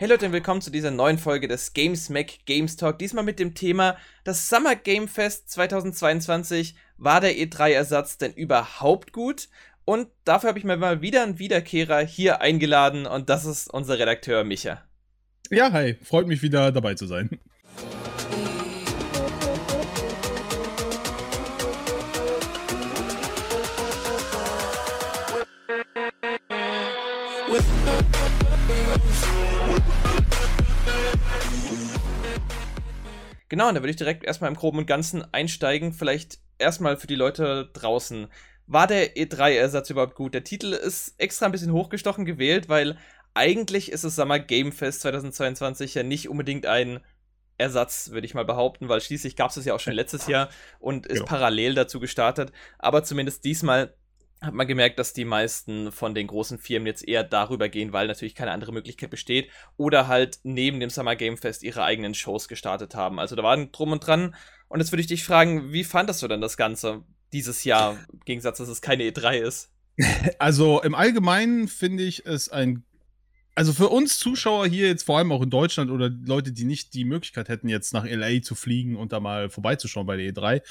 [0.00, 3.00] Hey Leute und willkommen zu dieser neuen Folge des Games Mac Games Talk.
[3.00, 6.76] Diesmal mit dem Thema das Summer Game Fest 2022.
[6.98, 9.48] War der E3-Ersatz denn überhaupt gut?
[9.84, 13.98] Und dafür habe ich mir mal wieder einen Wiederkehrer hier eingeladen und das ist unser
[13.98, 14.84] Redakteur Micha.
[15.50, 17.30] Ja, hi, freut mich wieder dabei zu sein.
[33.48, 35.92] Genau, und da würde ich direkt erstmal im Groben und Ganzen einsteigen.
[35.92, 38.28] Vielleicht erstmal für die Leute draußen.
[38.66, 40.34] War der E3-Ersatz überhaupt gut?
[40.34, 42.98] Der Titel ist extra ein bisschen hochgestochen gewählt, weil
[43.32, 47.00] eigentlich ist das Summer Game Fest 2022 ja nicht unbedingt ein
[47.56, 50.48] Ersatz, würde ich mal behaupten, weil schließlich gab es es ja auch schon letztes Jahr
[50.78, 51.26] und ist genau.
[51.26, 52.52] parallel dazu gestartet.
[52.78, 53.94] Aber zumindest diesmal
[54.40, 58.06] hat man gemerkt, dass die meisten von den großen Firmen jetzt eher darüber gehen, weil
[58.06, 62.46] natürlich keine andere Möglichkeit besteht oder halt neben dem Summer Game Fest ihre eigenen Shows
[62.46, 63.18] gestartet haben.
[63.18, 64.34] Also da waren drum und dran.
[64.68, 68.20] Und jetzt würde ich dich fragen, wie fandest du denn das Ganze dieses Jahr, im
[68.24, 69.72] Gegensatz, dass es keine E3 ist?
[70.38, 72.84] Also im Allgemeinen finde ich es ein
[73.58, 76.94] also für uns Zuschauer hier jetzt vor allem auch in Deutschland oder Leute, die nicht
[76.94, 80.62] die Möglichkeit hätten, jetzt nach LA zu fliegen und da mal vorbeizuschauen bei der E3,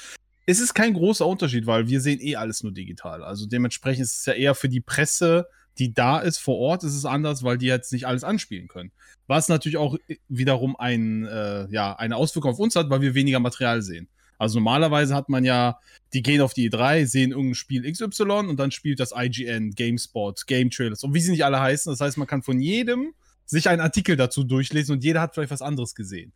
[0.48, 3.22] es ist kein großer Unterschied, weil wir sehen eh alles nur digital.
[3.22, 5.46] Also dementsprechend ist es ja eher für die Presse,
[5.76, 8.90] die da ist vor Ort, ist es anders, weil die jetzt nicht alles anspielen können.
[9.26, 13.40] Was natürlich auch wiederum ein, äh, ja, eine Auswirkung auf uns hat, weil wir weniger
[13.40, 14.08] Material sehen.
[14.38, 15.80] Also normalerweise hat man ja,
[16.14, 20.46] die gehen auf die E3, sehen irgendein Spiel XY und dann spielt das IGN, GameSpot,
[20.46, 21.92] Game Trailers und wie sie nicht alle heißen.
[21.92, 23.12] Das heißt, man kann von jedem
[23.44, 26.32] sich einen Artikel dazu durchlesen und jeder hat vielleicht was anderes gesehen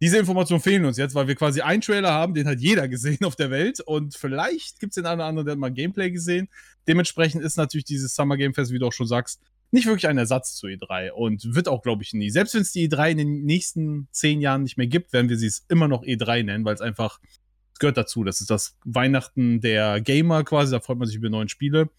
[0.00, 3.24] diese Informationen fehlen uns jetzt, weil wir quasi einen Trailer haben, den hat jeder gesehen
[3.24, 6.10] auf der Welt und vielleicht gibt es den einen oder anderen, der hat mal Gameplay
[6.10, 6.48] gesehen.
[6.86, 10.18] Dementsprechend ist natürlich dieses Summer Game Fest, wie du auch schon sagst, nicht wirklich ein
[10.18, 12.30] Ersatz zu E3 und wird auch, glaube ich, nie.
[12.30, 15.38] Selbst wenn es die E3 in den nächsten zehn Jahren nicht mehr gibt, werden wir
[15.38, 17.18] sie es immer noch E3 nennen, weil es einfach,
[17.72, 18.22] es gehört dazu.
[18.22, 21.90] Das ist das Weihnachten der Gamer quasi, da freut man sich über neue Spiele.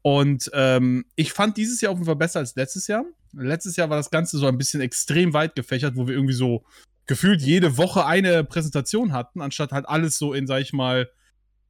[0.00, 3.04] Und ähm, ich fand dieses Jahr auf jeden Fall besser als letztes Jahr.
[3.34, 6.64] Letztes Jahr war das Ganze so ein bisschen extrem weit gefächert, wo wir irgendwie so
[7.06, 11.10] gefühlt jede Woche eine Präsentation hatten, anstatt halt alles so in, sag ich mal,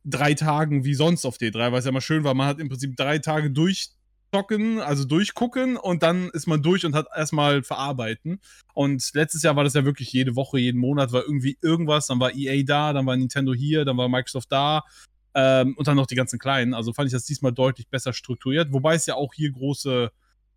[0.04, 2.68] drei Tagen wie sonst auf D3, weil es ja mal schön war, man hat im
[2.68, 8.40] Prinzip drei Tage durchzocken, also durchgucken und dann ist man durch und hat erstmal verarbeiten.
[8.74, 12.20] Und letztes Jahr war das ja wirklich jede Woche, jeden Monat war irgendwie irgendwas, dann
[12.20, 14.82] war EA da, dann war Nintendo hier, dann war Microsoft da
[15.34, 16.74] ähm, und dann noch die ganzen kleinen.
[16.74, 20.10] Also fand ich das diesmal deutlich besser strukturiert, wobei es ja auch hier große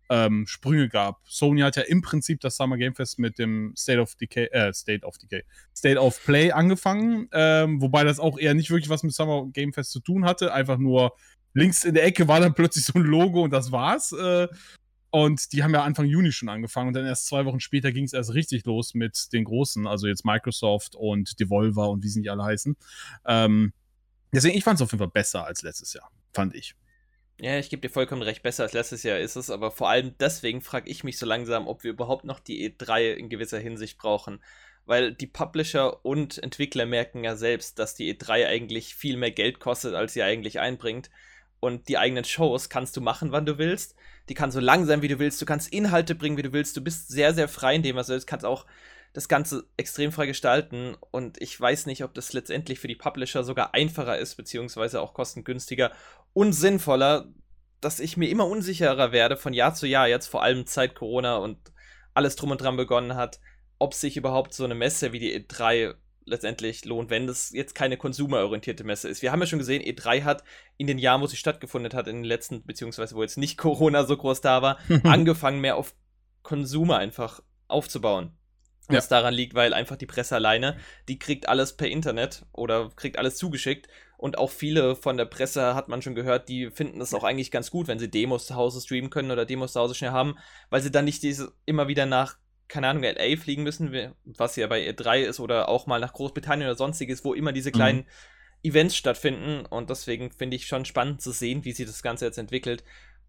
[0.08, 1.20] ähm, Sprünge gab.
[1.24, 4.72] Sony hat ja im Prinzip das Summer Game Fest mit dem State of Decay, äh,
[4.72, 5.44] State of Decay,
[5.74, 9.72] State of Play angefangen, ähm, wobei das auch eher nicht wirklich was mit Summer Game
[9.72, 10.52] Fest zu tun hatte.
[10.52, 11.12] Einfach nur
[11.54, 14.12] links in der Ecke war dann plötzlich so ein Logo und das war's.
[14.12, 14.48] Äh,
[15.10, 18.04] und die haben ja Anfang Juni schon angefangen und dann erst zwei Wochen später ging
[18.04, 22.20] es erst richtig los mit den großen, also jetzt Microsoft und Devolver und wie sie
[22.20, 22.76] nicht alle heißen.
[23.24, 23.72] Ähm,
[24.32, 26.74] deswegen, ich fand es auf jeden Fall besser als letztes Jahr, fand ich.
[27.38, 30.14] Ja, ich gebe dir vollkommen recht, besser als letztes Jahr ist es, aber vor allem
[30.18, 33.98] deswegen frage ich mich so langsam, ob wir überhaupt noch die E3 in gewisser Hinsicht
[33.98, 34.42] brauchen.
[34.86, 39.60] Weil die Publisher und Entwickler merken ja selbst, dass die E3 eigentlich viel mehr Geld
[39.60, 41.10] kostet, als sie eigentlich einbringt.
[41.60, 43.96] Und die eigenen Shows kannst du machen, wann du willst.
[44.28, 45.42] Die kannst so lang sein, wie du willst.
[45.42, 46.76] Du kannst Inhalte bringen, wie du willst.
[46.76, 48.26] Du bist sehr, sehr frei in dem, was du willst.
[48.28, 48.64] Kannst auch
[49.12, 50.96] das Ganze extrem frei gestalten.
[51.10, 55.14] Und ich weiß nicht, ob das letztendlich für die Publisher sogar einfacher ist, beziehungsweise auch
[55.14, 55.92] kostengünstiger
[56.36, 57.32] und sinnvoller,
[57.80, 61.36] dass ich mir immer unsicherer werde von Jahr zu Jahr, jetzt vor allem seit Corona
[61.36, 61.56] und
[62.12, 63.40] alles drum und dran begonnen hat,
[63.78, 65.94] ob sich überhaupt so eine Messe wie die E3
[66.26, 69.22] letztendlich lohnt, wenn das jetzt keine konsumerorientierte Messe ist.
[69.22, 70.44] Wir haben ja schon gesehen, E3 hat
[70.76, 74.04] in den Jahren, wo sie stattgefunden hat, in den letzten, beziehungsweise wo jetzt nicht Corona
[74.04, 75.94] so groß da war, angefangen mehr auf
[76.42, 78.36] Konsumer einfach aufzubauen.
[78.88, 79.16] Was ja.
[79.16, 80.76] daran liegt, weil einfach die Presse alleine,
[81.08, 83.88] die kriegt alles per Internet oder kriegt alles zugeschickt.
[84.16, 87.50] Und auch viele von der Presse hat man schon gehört, die finden es auch eigentlich
[87.50, 90.36] ganz gut, wenn sie Demos zu Hause streamen können oder Demos zu Hause schnell haben,
[90.70, 92.36] weil sie dann nicht diese immer wieder nach,
[92.68, 96.68] keine Ahnung, LA fliegen müssen, was ja bei E3 ist, oder auch mal nach Großbritannien
[96.68, 98.06] oder sonstiges, wo immer diese kleinen mhm.
[98.62, 99.66] Events stattfinden.
[99.66, 102.84] Und deswegen finde ich schon spannend zu sehen, wie sich das Ganze jetzt entwickelt.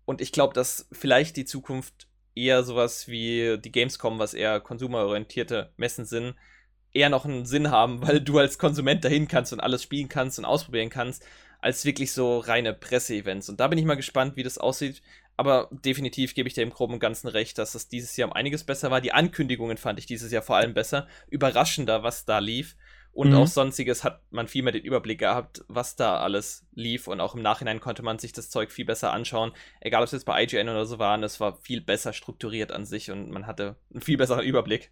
[0.06, 5.74] Und ich glaube, dass vielleicht die Zukunft eher sowas wie die Gamescom, was eher konsumerorientierte
[5.76, 6.36] Messen sind,
[6.98, 10.40] eher noch einen Sinn haben, weil du als Konsument dahin kannst und alles spielen kannst
[10.40, 11.24] und ausprobieren kannst,
[11.62, 13.50] als wirklich so reine Presseevents.
[13.50, 15.02] Und da bin ich mal gespannt, wie das aussieht.
[15.40, 18.34] Aber definitiv gebe ich dir im Groben und Ganzen recht, dass das dieses Jahr um
[18.34, 19.02] einiges besser war.
[19.02, 21.08] Die Ankündigungen fand ich dieses Jahr vor allem besser.
[21.30, 22.76] Überraschender, was da lief.
[23.12, 23.36] und mhm.
[23.36, 27.34] auch sonstiges hat man viel mehr den Überblick gehabt, was da alles lief und auch
[27.34, 29.54] im Nachhinein konnte man sich das Zeug viel besser anschauen.
[29.80, 32.86] Egal, ob es jetzt bei IGN oder so waren, es war viel besser strukturiert an
[32.86, 34.92] sich und man hatte einen viel besseren Überblick.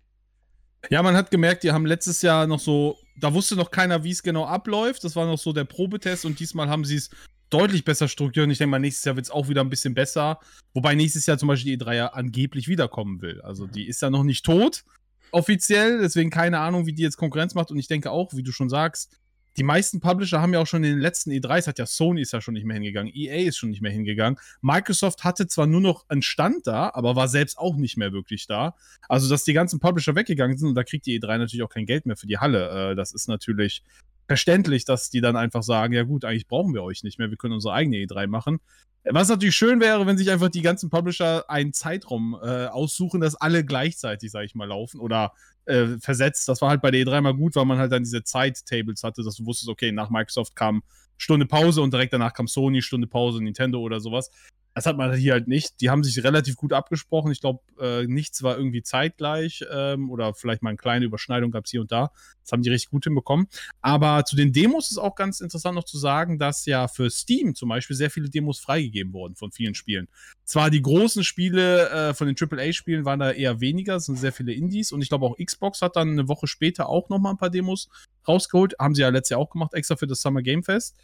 [0.89, 4.11] Ja, man hat gemerkt, die haben letztes Jahr noch so, da wusste noch keiner, wie
[4.11, 5.03] es genau abläuft.
[5.03, 7.09] Das war noch so der Probetest und diesmal haben sie es
[7.49, 8.47] deutlich besser strukturiert.
[8.47, 10.39] Und ich denke mal, nächstes Jahr wird es auch wieder ein bisschen besser.
[10.73, 13.41] Wobei nächstes Jahr zum Beispiel die E3 ja angeblich wiederkommen will.
[13.41, 14.83] Also die ist ja noch nicht tot,
[15.31, 15.99] offiziell.
[15.99, 17.71] Deswegen keine Ahnung, wie die jetzt Konkurrenz macht.
[17.71, 19.17] Und ich denke auch, wie du schon sagst,
[19.57, 22.33] die meisten Publisher haben ja auch schon in den letzten E3s, hat ja Sony ist
[22.33, 24.39] ja schon nicht mehr hingegangen, EA ist schon nicht mehr hingegangen.
[24.61, 28.47] Microsoft hatte zwar nur noch einen Stand da, aber war selbst auch nicht mehr wirklich
[28.47, 28.75] da.
[29.07, 31.85] Also, dass die ganzen Publisher weggegangen sind und da kriegt die E3 natürlich auch kein
[31.85, 32.91] Geld mehr für die Halle.
[32.91, 33.83] Äh, das ist natürlich
[34.27, 37.37] verständlich, dass die dann einfach sagen, ja gut, eigentlich brauchen wir euch nicht mehr, wir
[37.37, 38.59] können unsere eigene E3 machen.
[39.07, 43.35] Was natürlich schön wäre, wenn sich einfach die ganzen Publisher einen Zeitraum äh, aussuchen, dass
[43.35, 45.33] alle gleichzeitig, sag ich mal, laufen oder
[45.65, 46.47] äh, versetzt.
[46.49, 49.23] Das war halt bei der E3 mal gut, weil man halt dann diese Zeittables hatte,
[49.23, 50.81] dass du wusstest, okay, nach Microsoft kam
[51.17, 54.31] Stunde Pause und direkt danach kam Sony, Stunde Pause, Nintendo oder sowas.
[54.75, 55.79] Das hat man hier halt nicht.
[55.79, 57.31] Die haben sich relativ gut abgesprochen.
[57.31, 61.63] Ich glaube, äh, nichts war irgendwie zeitgleich ähm, oder vielleicht mal eine kleine Überschneidung gab
[61.63, 62.11] es hier und da.
[62.43, 63.47] Das haben die richtig gut hinbekommen.
[63.81, 67.55] Aber zu den Demos ist auch ganz interessant noch zu sagen, dass ja für Steam
[67.55, 70.09] zum Beispiel sehr viele Demos freigegeben wurden von vielen Spielen.
[70.43, 74.33] Zwar die großen Spiele äh, von den AAA-Spielen waren da eher weniger, es sind sehr
[74.33, 77.37] viele Indies und ich glaube auch Xbox hat dann eine Woche später auch nochmal ein
[77.37, 77.87] paar Demos
[78.27, 78.75] rausgeholt.
[78.77, 80.97] Haben sie ja letztes Jahr auch gemacht, extra für das Summer Game Fest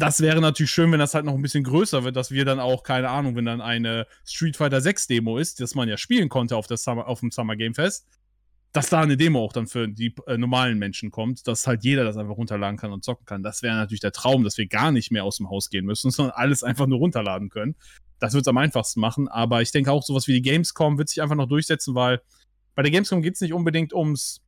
[0.00, 2.60] das wäre natürlich schön, wenn das halt noch ein bisschen größer wird, dass wir dann
[2.60, 6.28] auch, keine Ahnung, wenn dann eine Street Fighter 6 Demo ist, das man ja spielen
[6.28, 8.06] konnte auf, das Summer, auf dem Summer Game Fest,
[8.72, 12.04] dass da eine Demo auch dann für die äh, normalen Menschen kommt, dass halt jeder
[12.04, 13.42] das einfach runterladen kann und zocken kann.
[13.42, 16.10] Das wäre natürlich der Traum, dass wir gar nicht mehr aus dem Haus gehen müssen,
[16.12, 17.74] sondern alles einfach nur runterladen können.
[18.20, 21.08] Das wird es am einfachsten machen, aber ich denke auch, sowas wie die Gamescom wird
[21.08, 22.20] sich einfach noch durchsetzen, weil
[22.74, 24.42] bei der Gamescom geht es nicht unbedingt ums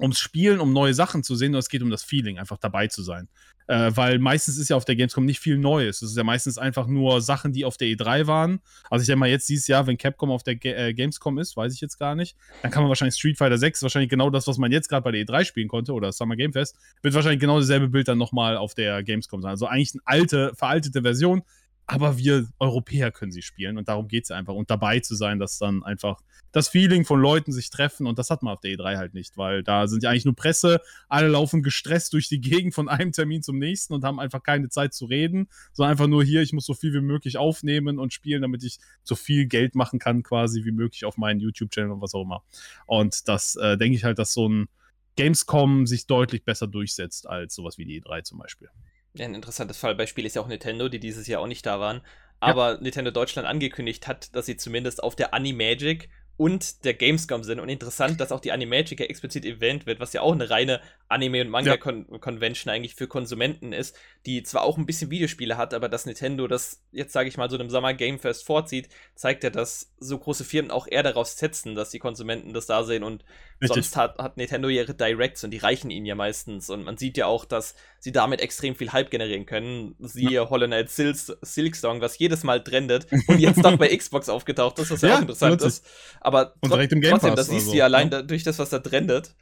[0.00, 2.86] ums Spielen, um neue Sachen zu sehen, sondern es geht um das Feeling, einfach dabei
[2.86, 3.28] zu sein.
[3.70, 6.02] Äh, weil meistens ist ja auf der Gamescom nicht viel Neues.
[6.02, 8.58] Es ist ja meistens einfach nur Sachen, die auf der E3 waren.
[8.90, 11.56] Also ich denke mal, jetzt dieses Jahr, wenn Capcom auf der Ga äh, Gamescom ist,
[11.56, 14.48] weiß ich jetzt gar nicht, dann kann man wahrscheinlich Street Fighter 6, wahrscheinlich genau das,
[14.48, 17.38] was man jetzt gerade bei der E3 spielen konnte oder Summer Game Fest, wird wahrscheinlich
[17.38, 19.52] genau dasselbe Bild dann nochmal auf der Gamescom sein.
[19.52, 21.42] Also eigentlich eine alte, veraltete Version,
[21.90, 24.54] aber wir Europäer können sie spielen und darum geht es einfach.
[24.54, 26.20] Und dabei zu sein, dass dann einfach
[26.52, 29.36] das Feeling von Leuten sich treffen und das hat man auf der E3 halt nicht,
[29.36, 33.10] weil da sind ja eigentlich nur Presse, alle laufen gestresst durch die Gegend von einem
[33.10, 36.52] Termin zum nächsten und haben einfach keine Zeit zu reden, sondern einfach nur hier, ich
[36.52, 40.22] muss so viel wie möglich aufnehmen und spielen, damit ich so viel Geld machen kann
[40.22, 42.44] quasi wie möglich auf meinen YouTube-Channel und was auch immer.
[42.86, 44.68] Und das äh, denke ich halt, dass so ein
[45.16, 48.68] Gamescom sich deutlich besser durchsetzt als sowas wie die E3 zum Beispiel.
[49.14, 52.00] Ja, ein interessantes Fallbeispiel ist ja auch Nintendo, die dieses Jahr auch nicht da waren.
[52.38, 52.80] Aber ja.
[52.80, 57.60] Nintendo Deutschland angekündigt hat, dass sie zumindest auf der Animagic und der Gamescom sind.
[57.60, 60.80] Und interessant, dass auch die Animagic ja explizit erwähnt wird, was ja auch eine reine
[61.10, 63.96] Anime- und Manga-Convention eigentlich für Konsumenten ist,
[64.26, 67.50] die zwar auch ein bisschen Videospiele hat, aber dass Nintendo das jetzt, sage ich mal,
[67.50, 71.26] so einem Summer Game Fest vorzieht, zeigt ja, dass so große Firmen auch eher darauf
[71.26, 73.02] setzen, dass die Konsumenten das da sehen.
[73.02, 73.24] Und
[73.60, 73.74] Richtig.
[73.74, 76.70] sonst hat, hat Nintendo ihre Directs und die reichen ihnen ja meistens.
[76.70, 79.96] Und man sieht ja auch, dass sie damit extrem viel Hype generieren können.
[79.98, 80.50] Siehe ja.
[80.50, 84.92] Hollow Knight Silk Song, was jedes Mal trendet und jetzt doch bei Xbox aufgetaucht ist,
[84.92, 85.84] was ja, ja auch interessant ist.
[86.20, 88.22] Aber und direkt im Game trotzdem, da siehst also, du ja allein ja.
[88.22, 89.34] durch das, was da trendet,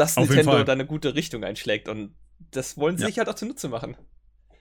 [0.00, 1.86] dass Auf Nintendo da eine gute Richtung einschlägt.
[1.88, 2.14] Und
[2.52, 3.96] das wollen sie sich halt auch zunutze machen.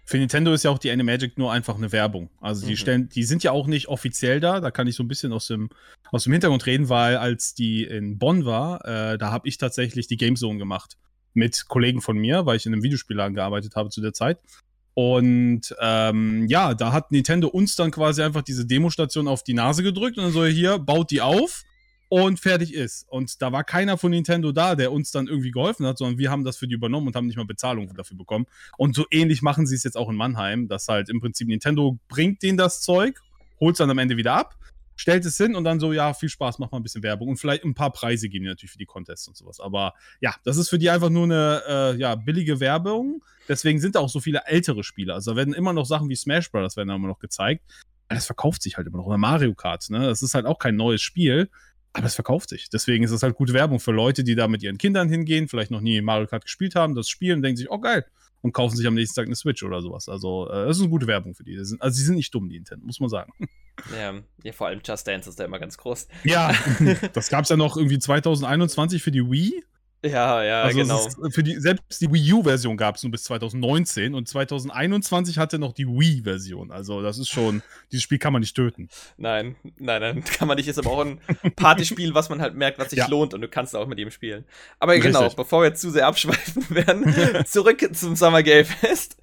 [0.05, 2.29] Für Nintendo ist ja auch die Animagic nur einfach eine Werbung.
[2.41, 2.77] Also die mhm.
[2.77, 4.59] stellen, die sind ja auch nicht offiziell da.
[4.59, 5.69] Da kann ich so ein bisschen aus dem,
[6.11, 10.07] aus dem Hintergrund reden, weil als die in Bonn war, äh, da habe ich tatsächlich
[10.07, 10.97] die Gamezone gemacht
[11.33, 14.39] mit Kollegen von mir, weil ich in einem Videospielladen gearbeitet habe zu der Zeit.
[14.93, 19.83] Und ähm, ja, da hat Nintendo uns dann quasi einfach diese Demostation auf die Nase
[19.83, 21.63] gedrückt und dann so, hier, baut die auf
[22.09, 23.07] und fertig ist.
[23.07, 26.31] Und da war keiner von Nintendo da, der uns dann irgendwie geholfen hat, sondern wir
[26.31, 28.45] haben das für die übernommen und haben nicht mal Bezahlung dafür bekommen.
[28.77, 31.97] Und so ähnlich machen sie es jetzt auch in Mannheim, dass halt im Prinzip Nintendo
[32.09, 33.21] bringt denen das Zeug,
[33.59, 34.55] holt es dann am Ende wieder ab,
[34.95, 37.37] stellt es hin und dann so, ja, viel Spaß, mach mal ein bisschen Werbung und
[37.37, 39.59] vielleicht ein paar Preise geben die natürlich für die Contests und sowas.
[39.59, 43.23] Aber ja, das ist für die einfach nur eine äh, ja, billige Werbung.
[43.47, 45.13] Deswegen sind da auch so viele ältere Spiele.
[45.13, 46.75] Also da werden immer noch Sachen wie Smash Bros.
[46.75, 47.63] werden da immer noch gezeigt.
[48.09, 49.05] Das verkauft sich halt immer noch.
[49.05, 49.99] Oder Mario Kart, ne?
[49.99, 51.49] Das ist halt auch kein neues Spiel.
[51.93, 52.69] Aber es verkauft sich.
[52.69, 55.71] Deswegen ist es halt gute Werbung für Leute, die da mit ihren Kindern hingehen, vielleicht
[55.71, 58.05] noch nie Mario Kart gespielt haben, das spielen, denken sich, oh geil,
[58.41, 60.07] und kaufen sich am nächsten Tag eine Switch oder sowas.
[60.07, 61.57] Also, äh, das ist eine gute Werbung für die.
[61.57, 63.31] Also, sie sind nicht dumm, die Nintendo, muss man sagen.
[63.97, 66.09] Ja, ja, vor allem Just Dance ist da immer ganz groß.
[66.25, 66.53] Ja,
[67.13, 69.63] das gab es ja noch irgendwie 2021 für die Wii.
[70.01, 71.29] Ja, ja, also genau.
[71.29, 75.73] für die, selbst die Wii U-Version gab es nur bis 2019 und 2021 hatte noch
[75.73, 76.71] die Wii-Version.
[76.71, 78.87] Also das ist schon, dieses Spiel kann man nicht töten.
[79.17, 80.69] Nein, nein, nein, kann man nicht.
[80.69, 81.19] Ist aber auch ein
[81.57, 83.07] Partyspiel, was man halt merkt, was sich ja.
[83.07, 84.45] lohnt und du kannst auch mit ihm spielen.
[84.79, 85.11] Aber Richtig.
[85.11, 89.17] genau, bevor wir jetzt zu sehr abschweifen werden, zurück zum Summer Game Fest.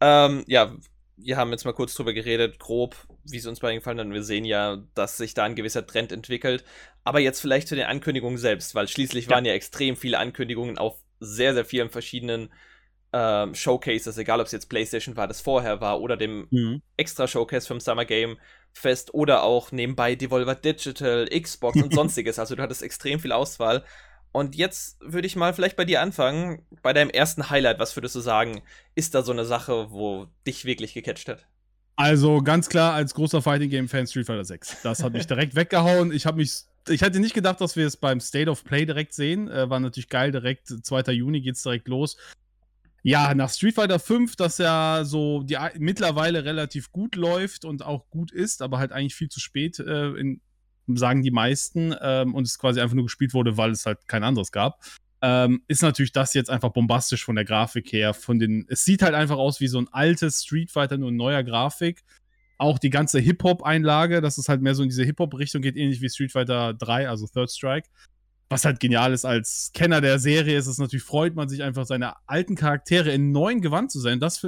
[0.00, 0.74] Ähm, ja,
[1.16, 4.06] wir haben jetzt mal kurz drüber geredet, grob, wie es uns bei gefallen hat.
[4.06, 6.64] Und wir sehen ja, dass sich da ein gewisser Trend entwickelt.
[7.04, 9.32] Aber jetzt vielleicht zu den Ankündigungen selbst, weil schließlich ja.
[9.32, 12.52] waren ja extrem viele Ankündigungen auf sehr, sehr vielen verschiedenen
[13.12, 16.82] ähm, Showcases, egal ob es jetzt PlayStation war, das vorher war, oder dem mhm.
[16.96, 18.38] extra Showcase vom Summer Game
[18.72, 22.40] Fest oder auch nebenbei Devolver Digital, Xbox und sonstiges.
[22.40, 23.84] Also du hattest extrem viel Auswahl.
[24.34, 26.66] Und jetzt würde ich mal vielleicht bei dir anfangen.
[26.82, 28.62] Bei deinem ersten Highlight, was würdest du sagen,
[28.96, 31.46] ist da so eine Sache, wo dich wirklich gecatcht hat?
[31.94, 34.82] Also ganz klar als großer Fighting Game Fan Street Fighter 6.
[34.82, 36.10] Das hat mich direkt weggehauen.
[36.10, 39.14] Ich habe mich ich hatte nicht gedacht, dass wir es beim State of Play direkt
[39.14, 39.48] sehen.
[39.48, 41.12] Äh, war natürlich geil, direkt 2.
[41.12, 42.16] Juni geht es direkt los.
[43.04, 48.10] Ja, nach Street Fighter 5, das ja so die, mittlerweile relativ gut läuft und auch
[48.10, 50.40] gut ist, aber halt eigentlich viel zu spät äh, in,
[50.88, 54.24] sagen die meisten, ähm, und es quasi einfach nur gespielt wurde, weil es halt kein
[54.24, 54.80] anderes gab.
[55.26, 58.12] Ähm, ist natürlich das jetzt einfach bombastisch von der Grafik her.
[58.12, 61.16] Von den, es sieht halt einfach aus wie so ein altes Street Fighter, nur in
[61.16, 62.04] neuer Grafik.
[62.58, 66.10] Auch die ganze Hip-Hop-Einlage, dass es halt mehr so in diese Hip-Hop-Richtung geht, ähnlich wie
[66.10, 67.88] Street Fighter 3, also Third Strike.
[68.50, 71.86] Was halt genial ist, als Kenner der Serie ist es natürlich, freut man sich einfach,
[71.86, 74.20] seine alten Charaktere in neuen Gewand zu sein.
[74.20, 74.46] Das,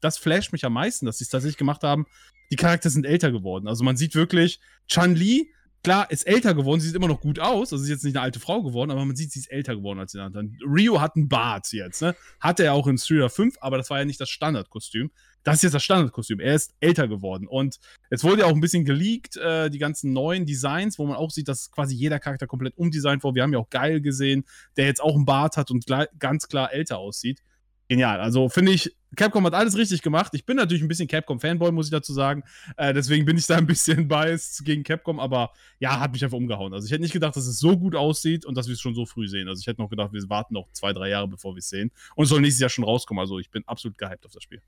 [0.00, 2.06] das flasht mich am meisten, dass sie es tatsächlich gemacht haben.
[2.50, 3.68] Die Charaktere sind älter geworden.
[3.68, 5.52] Also man sieht wirklich, Chun-Li
[5.84, 8.24] klar, ist älter geworden, sie sieht immer noch gut aus, also ist jetzt nicht eine
[8.24, 10.58] alte Frau geworden, aber man sieht, sie ist älter geworden als die anderen.
[10.66, 12.16] Rio hat einen Bart jetzt, ne?
[12.40, 15.12] Hatte er auch in Street 5, aber das war ja nicht das Standardkostüm.
[15.44, 16.40] Das ist jetzt das Standardkostüm.
[16.40, 17.46] Er ist älter geworden.
[17.46, 21.16] Und es wurde ja auch ein bisschen geleakt, äh, die ganzen neuen Designs, wo man
[21.16, 23.36] auch sieht, dass quasi jeder Charakter komplett umdesignt wurde.
[23.36, 24.44] Wir haben ja auch Geil gesehen,
[24.78, 25.84] der jetzt auch einen Bart hat und
[26.18, 27.42] ganz klar älter aussieht
[27.88, 28.20] genial.
[28.20, 30.32] Also finde ich, Capcom hat alles richtig gemacht.
[30.34, 32.42] Ich bin natürlich ein bisschen Capcom-Fanboy, muss ich dazu sagen.
[32.76, 36.36] Äh, deswegen bin ich da ein bisschen biased gegen Capcom, aber ja, hat mich einfach
[36.36, 36.72] umgehauen.
[36.72, 38.94] Also ich hätte nicht gedacht, dass es so gut aussieht und dass wir es schon
[38.94, 39.48] so früh sehen.
[39.48, 41.90] Also ich hätte noch gedacht, wir warten noch zwei, drei Jahre, bevor wir es sehen.
[42.14, 43.20] Und es soll nächstes Jahr schon rauskommen.
[43.20, 44.62] Also ich bin absolut gehypt auf das Spiel.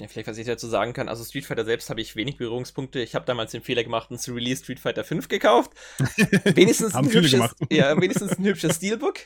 [0.00, 3.00] Ja, vielleicht, was ich dazu sagen kann, also Street Fighter selbst habe ich wenig Berührungspunkte.
[3.00, 5.72] Ich habe damals den Fehler gemacht und zu Release Street Fighter 5 gekauft.
[6.44, 9.18] Wenigstens, ein, hübsches, ja, wenigstens ein hübsches Steelbook.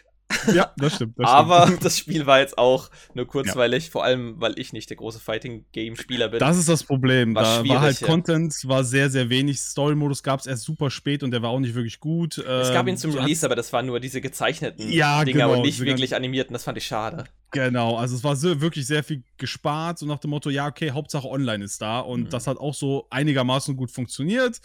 [0.53, 1.15] Ja, das stimmt.
[1.19, 1.85] Das Aber stimmt.
[1.85, 3.91] das Spiel war jetzt auch nur kurzweilig, ja.
[3.91, 6.39] vor allem, weil ich nicht der große Fighting-Game-Spieler bin.
[6.39, 7.35] Das ist das Problem.
[7.35, 8.07] War da war halt ja.
[8.07, 9.61] Content, war sehr, sehr wenig.
[9.61, 12.39] Story-Modus gab es erst super spät und der war auch nicht wirklich gut.
[12.39, 15.57] Es gab ihn zum ähm, Release, aber das waren nur diese gezeichneten ja, Dinger genau,
[15.59, 16.53] und nicht wirklich animierten.
[16.53, 17.25] Das fand ich schade.
[17.55, 20.91] Genau, also es war so, wirklich sehr viel gespart, so nach dem Motto, ja, okay,
[20.91, 22.01] Hauptsache online ist da.
[22.01, 22.29] Und mhm.
[22.31, 24.61] das hat auch so einigermaßen gut funktioniert.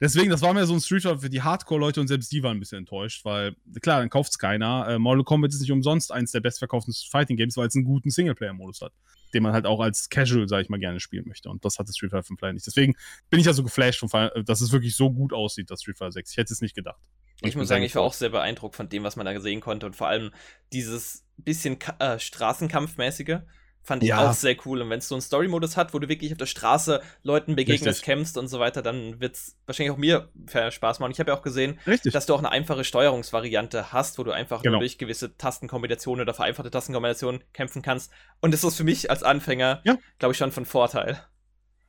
[0.00, 2.56] Deswegen, das war mehr so ein Street Fighter für die Hardcore-Leute und selbst die waren
[2.56, 4.86] ein bisschen enttäuscht, weil, klar, dann kauft es keiner.
[4.88, 8.82] Äh, Mortal Kombat ist nicht umsonst eins der bestverkauften Fighting-Games, weil es einen guten Singleplayer-Modus
[8.82, 8.92] hat,
[9.34, 11.48] den man halt auch als Casual, sag ich mal, gerne spielen möchte.
[11.48, 12.66] Und das hat das Street Fighter 5 leider nicht.
[12.68, 12.94] Deswegen
[13.30, 14.00] bin ich ja so geflasht,
[14.44, 16.30] dass es wirklich so gut aussieht, das Street Fighter 6.
[16.30, 17.02] Ich hätte es nicht gedacht.
[17.40, 19.60] Ich, ich muss sagen, ich war auch sehr beeindruckt von dem, was man da sehen
[19.60, 20.32] konnte und vor allem
[20.72, 23.38] dieses bisschen äh, Straßenkampfmäßige
[23.88, 24.28] fand ich ja.
[24.28, 24.82] auch sehr cool.
[24.82, 28.02] Und wenn es so einen Story-Modus hat, wo du wirklich auf der Straße Leuten begegnest,
[28.02, 30.28] kämpfst und so weiter, dann wird es wahrscheinlich auch mir
[30.70, 31.10] Spaß machen.
[31.10, 32.12] Ich habe ja auch gesehen, Richtig.
[32.12, 34.72] dass du auch eine einfache Steuerungsvariante hast, wo du einfach genau.
[34.72, 38.12] nur durch gewisse Tastenkombinationen oder vereinfachte Tastenkombinationen kämpfen kannst.
[38.40, 39.96] Und das ist für mich als Anfänger, ja.
[40.18, 41.20] glaube ich, schon von Vorteil.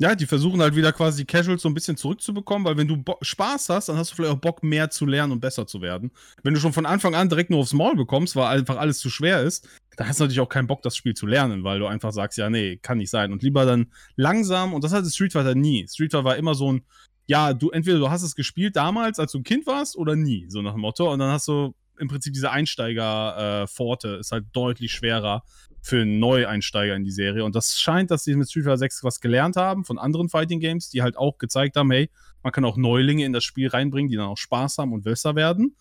[0.02, 2.96] Ja, die versuchen halt wieder quasi die Casuals so ein bisschen zurückzubekommen, weil wenn du
[2.96, 5.82] Bo Spaß hast, dann hast du vielleicht auch Bock, mehr zu lernen und besser zu
[5.82, 6.12] werden.
[6.42, 9.10] Wenn du schon von Anfang an direkt nur aufs Maul bekommst, weil einfach alles zu
[9.10, 11.86] schwer ist, dann hast du natürlich auch keinen Bock, das Spiel zu lernen, weil du
[11.86, 13.34] einfach sagst, ja, nee, kann nicht sein.
[13.34, 15.86] Und lieber dann langsam, und das hatte Street Fighter nie.
[15.90, 16.86] Street Fighter war immer so ein,
[17.28, 20.46] ja, du entweder du hast es gespielt damals, als du ein Kind warst, oder nie,
[20.48, 21.12] so nach dem Motto.
[21.12, 25.44] Und dann hast du im Prinzip diese Einsteiger-Pforte, äh, ist halt deutlich schwerer
[25.90, 27.44] für einen Neueinsteiger in die Serie.
[27.44, 30.60] Und das scheint, dass sie mit Street Fighter 6 was gelernt haben von anderen Fighting
[30.60, 32.10] Games, die halt auch gezeigt haben, hey,
[32.44, 35.36] man kann auch Neulinge in das Spiel reinbringen, die dann auch Spaß haben und besser
[35.36, 35.76] werden.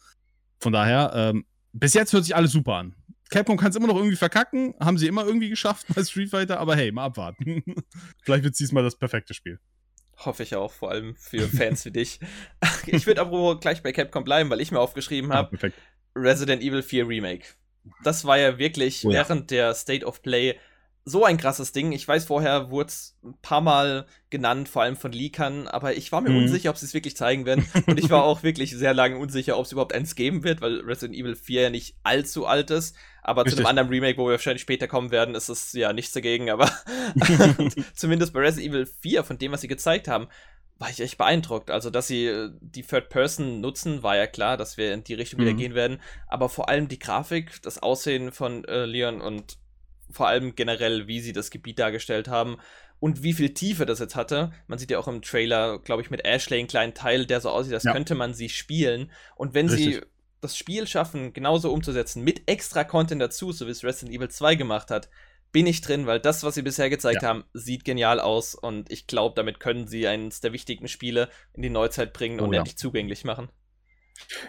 [0.60, 2.94] Von daher, ähm, bis jetzt hört sich alles super an.
[3.30, 6.58] Capcom kann es immer noch irgendwie verkacken, haben sie immer irgendwie geschafft bei Street Fighter,
[6.58, 7.62] aber hey, mal abwarten.
[8.24, 9.60] Vielleicht wird es diesmal das perfekte Spiel.
[10.16, 12.18] Hoffe ich auch, vor allem für Fans wie dich.
[12.86, 15.68] Ich würde aber gleich bei Capcom bleiben, weil ich mir aufgeschrieben habe: ah,
[16.18, 17.44] Resident Evil 4 Remake
[18.02, 19.18] das war ja wirklich oh ja.
[19.18, 20.58] während der State of Play
[21.08, 21.92] so ein krasses Ding.
[21.92, 26.12] Ich weiß, vorher wurde es ein paar Mal genannt, vor allem von Leakern, aber ich
[26.12, 26.42] war mir mhm.
[26.42, 27.66] unsicher, ob sie es wirklich zeigen werden.
[27.86, 30.80] Und ich war auch wirklich sehr lange unsicher, ob es überhaupt eins geben wird, weil
[30.80, 32.94] Resident Evil 4 ja nicht allzu alt ist.
[33.22, 33.56] Aber Richtig.
[33.56, 36.50] zu einem anderen Remake, wo wir wahrscheinlich später kommen werden, ist es ja nichts dagegen.
[36.50, 36.70] Aber
[37.94, 40.28] zumindest bei Resident Evil 4, von dem, was sie gezeigt haben,
[40.78, 41.70] war ich echt beeindruckt.
[41.70, 45.14] Also, dass sie äh, die Third Person nutzen, war ja klar, dass wir in die
[45.14, 45.44] Richtung mhm.
[45.44, 46.00] wieder gehen werden.
[46.26, 49.58] Aber vor allem die Grafik, das Aussehen von äh, Leon und
[50.10, 52.58] vor allem generell, wie sie das Gebiet dargestellt haben
[53.00, 54.52] und wie viel Tiefe das jetzt hatte.
[54.66, 57.50] Man sieht ja auch im Trailer, glaube ich, mit Ashley einen kleinen Teil, der so
[57.50, 57.92] aussieht, als ja.
[57.92, 59.10] könnte man sie spielen.
[59.36, 59.96] Und wenn Richtig.
[59.96, 60.02] sie
[60.40, 64.54] das Spiel schaffen, genauso umzusetzen, mit extra Content dazu, so wie es Resident Evil 2
[64.54, 65.08] gemacht hat,
[65.52, 67.28] bin ich drin, weil das, was sie bisher gezeigt ja.
[67.28, 71.62] haben, sieht genial aus und ich glaube, damit können sie eines der wichtigen Spiele in
[71.62, 72.60] die Neuzeit bringen oh, und ja.
[72.60, 73.48] endlich zugänglich machen.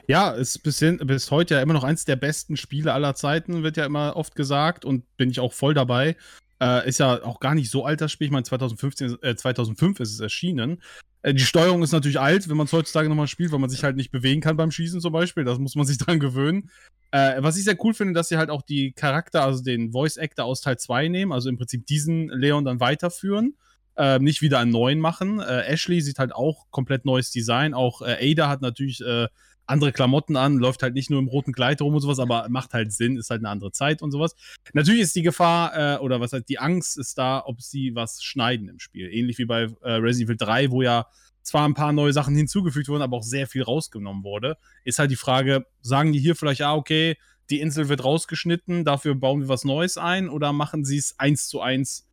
[0.08, 3.64] Ja, ist bis, hin, bis heute ja immer noch eins der besten Spiele aller Zeiten,
[3.64, 6.16] wird ja immer oft gesagt und bin ich auch voll dabei.
[6.62, 8.26] Äh, ist ja auch gar nicht so alt das Spiel.
[8.26, 10.82] Ich meine, 2015, äh, 2005 ist es erschienen.
[11.22, 13.84] Äh, die Steuerung ist natürlich alt, wenn man es heutzutage nochmal spielt, weil man sich
[13.84, 15.46] halt nicht bewegen kann beim Schießen zum Beispiel.
[15.46, 16.70] Das muss man sich dran gewöhnen.
[17.12, 20.18] Äh, was ich sehr cool finde, dass sie halt auch die Charakter, also den Voice
[20.18, 23.56] Actor aus Teil 2 nehmen, also im Prinzip diesen Leon dann weiterführen.
[23.98, 25.42] Äh, nicht wieder einen neuen machen.
[25.42, 27.74] Äh, Ashley sieht halt auch komplett neues Design.
[27.74, 29.28] Auch äh, Ada hat natürlich äh,
[29.66, 32.74] andere Klamotten an, läuft halt nicht nur im roten Kleid rum und sowas, aber macht
[32.74, 34.36] halt Sinn, ist halt eine andere Zeit und sowas.
[34.74, 38.24] Natürlich ist die Gefahr, äh, oder was halt die Angst ist da, ob sie was
[38.24, 39.12] schneiden im Spiel.
[39.12, 41.08] Ähnlich wie bei Resident Evil 3, wo ja
[41.42, 44.58] zwar ein paar neue Sachen hinzugefügt wurden, aber auch sehr viel rausgenommen wurde.
[44.84, 47.18] Ist halt die Frage, sagen die hier vielleicht, ah, okay,
[47.50, 51.48] die Insel wird rausgeschnitten, dafür bauen wir was Neues ein, oder machen sie es eins
[51.48, 52.08] zu eins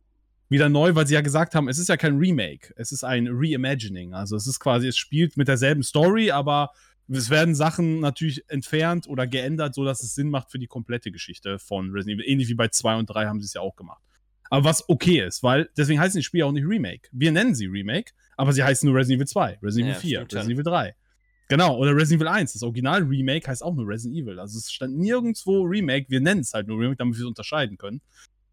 [0.49, 3.27] wieder neu, weil sie ja gesagt haben, es ist ja kein Remake, es ist ein
[3.29, 4.13] Reimagining.
[4.13, 6.71] Also es ist quasi, es spielt mit derselben Story, aber
[7.09, 11.59] es werden Sachen natürlich entfernt oder geändert, sodass es Sinn macht für die komplette Geschichte
[11.59, 12.31] von Resident Evil.
[12.31, 14.01] Ähnlich wie bei 2 und 3 haben sie es ja auch gemacht.
[14.49, 17.09] Aber was okay ist, weil deswegen heißen die Spiele auch nicht Remake.
[17.11, 20.51] Wir nennen sie Remake, aber sie heißen nur Resident Evil 2, Resident Evil 4, Resident
[20.51, 20.95] Evil 3.
[21.49, 22.53] Genau, oder Resident Evil 1.
[22.53, 24.39] Das Original Remake heißt auch nur Resident Evil.
[24.39, 26.07] Also es stand nirgendwo Remake.
[26.09, 28.01] Wir nennen es halt nur Remake, damit wir es unterscheiden können.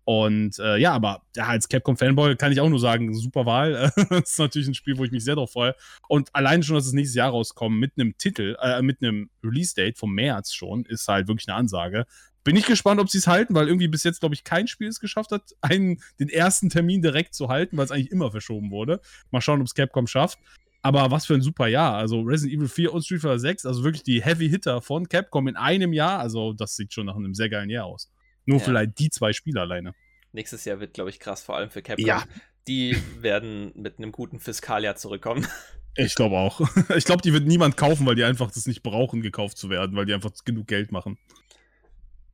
[0.05, 3.91] Und äh, ja, aber ja, als Capcom-Fanboy kann ich auch nur sagen, super Wahl.
[4.11, 5.75] das ist natürlich ein Spiel, wo ich mich sehr drauf freue.
[6.09, 9.99] Und allein schon, dass es nächstes Jahr rauskommt mit einem Titel, äh, mit einem Release-Date
[9.99, 12.07] vom März schon, ist halt wirklich eine Ansage.
[12.45, 14.89] Bin ich gespannt, ob sie es halten, weil irgendwie bis jetzt, glaube ich, kein Spiel
[14.89, 18.71] es geschafft hat, einen, den ersten Termin direkt zu halten, weil es eigentlich immer verschoben
[18.71, 19.01] wurde.
[19.31, 20.39] Mal schauen, ob es Capcom schafft.
[20.83, 21.95] Aber was für ein super Jahr.
[21.95, 25.49] Also Resident Evil 4 und Street Fighter 6, also wirklich die Heavy Hitter von Capcom
[25.49, 26.19] in einem Jahr.
[26.19, 28.11] Also das sieht schon nach einem sehr geilen Jahr aus.
[28.45, 28.65] Nur ja.
[28.65, 29.95] vielleicht die zwei Spiele alleine.
[30.33, 32.05] Nächstes Jahr wird, glaube ich, krass, vor allem für Capcom.
[32.05, 32.25] Ja.
[32.69, 35.47] Die werden mit einem guten Fiskaljahr zurückkommen.
[35.97, 36.61] Ich glaube auch.
[36.97, 39.95] Ich glaube, die wird niemand kaufen, weil die einfach das nicht brauchen, gekauft zu werden,
[39.95, 41.19] weil die einfach genug Geld machen.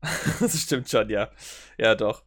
[0.41, 1.31] das stimmt schon, ja.
[1.79, 2.25] Ja, doch.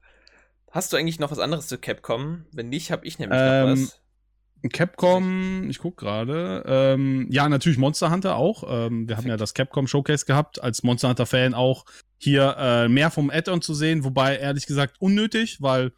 [0.71, 2.45] Hast du eigentlich noch was anderes zu Capcom?
[2.51, 4.01] Wenn nicht, habe ich nämlich ähm, noch was.
[4.71, 6.63] Capcom, ich gucke gerade.
[6.65, 8.63] Ähm, ja, natürlich Monster Hunter auch.
[8.67, 11.85] Ähm, wir haben ja das Capcom Showcase gehabt, als Monster Hunter Fan auch
[12.17, 15.91] hier äh, mehr vom Add-on zu sehen, wobei ehrlich gesagt unnötig, weil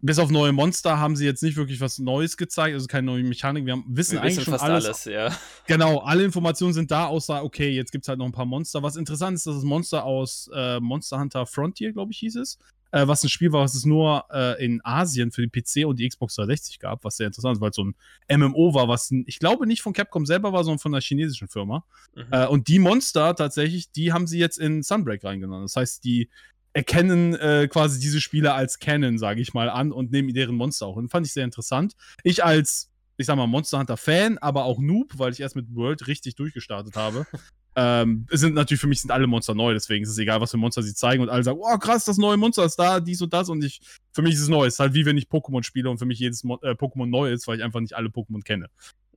[0.00, 3.24] bis auf neue Monster haben sie jetzt nicht wirklich was Neues gezeigt, also keine neue
[3.24, 3.64] Mechanik.
[3.66, 4.84] Wir haben, wissen Wir eigentlich wissen schon alles.
[4.84, 5.36] alles ja.
[5.66, 8.82] Genau, alle Informationen sind da, außer, okay, jetzt gibt es halt noch ein paar Monster.
[8.82, 12.58] Was interessant ist, dass das Monster aus äh, Monster Hunter Frontier, glaube ich, hieß es,
[12.90, 15.98] äh, was ein Spiel war, was es nur äh, in Asien für die PC und
[15.98, 17.94] die Xbox 360 gab, was sehr interessant ist, weil es so ein
[18.38, 21.84] MMO war, was ich glaube nicht von Capcom selber war, sondern von einer chinesischen Firma.
[22.14, 22.26] Mhm.
[22.30, 25.64] Äh, und die Monster tatsächlich, die haben sie jetzt in Sunbreak reingenommen.
[25.64, 26.30] Das heißt, die
[26.72, 30.86] erkennen äh, quasi diese Spiele als Canon, sage ich mal, an und nehmen deren Monster
[30.86, 30.96] auch.
[30.96, 31.94] Und fand ich sehr interessant.
[32.22, 35.74] Ich als, ich sag mal, Monster Hunter Fan, aber auch Noob, weil ich erst mit
[35.74, 37.26] World richtig durchgestartet habe,
[37.76, 40.56] ähm, sind natürlich für mich sind alle Monster neu, deswegen ist es egal, was für
[40.56, 43.32] Monster sie zeigen und alle sagen, oh krass, das neue Monster ist da, dies und
[43.32, 43.80] das und ich,
[44.12, 44.66] für mich ist es neu.
[44.66, 47.06] Es ist halt wie wenn ich Pokémon spiele und für mich jedes Mo äh, Pokémon
[47.06, 48.66] neu ist, weil ich einfach nicht alle Pokémon kenne.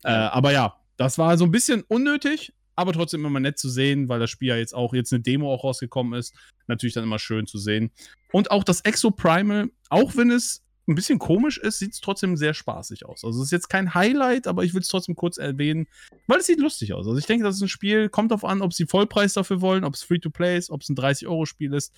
[0.03, 4.09] Äh, aber ja, das war so ein bisschen unnötig, aber trotzdem immer nett zu sehen,
[4.09, 6.35] weil das Spiel ja jetzt auch jetzt eine Demo auch rausgekommen ist.
[6.67, 7.91] Natürlich dann immer schön zu sehen.
[8.31, 12.35] Und auch das Exo Primal, auch wenn es ein bisschen komisch ist, sieht es trotzdem
[12.35, 13.23] sehr spaßig aus.
[13.23, 15.87] Also es ist jetzt kein Highlight, aber ich will es trotzdem kurz erwähnen,
[16.27, 17.07] weil es sieht lustig aus.
[17.07, 19.83] Also ich denke, das ist ein Spiel, kommt darauf an, ob sie Vollpreis dafür wollen,
[19.83, 21.93] ob es Free-to-Play ist, ob es ein 30-Euro-Spiel ist.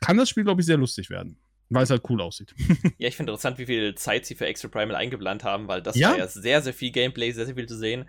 [0.00, 1.38] Kann das Spiel, glaube ich, sehr lustig werden.
[1.70, 2.54] Weil es halt cool aussieht.
[2.98, 5.96] ja, ich finde interessant, wie viel Zeit sie für Extra Primal eingeplant haben, weil das
[5.96, 6.10] ja?
[6.10, 8.08] war ja sehr, sehr viel Gameplay, sehr, sehr viel zu sehen.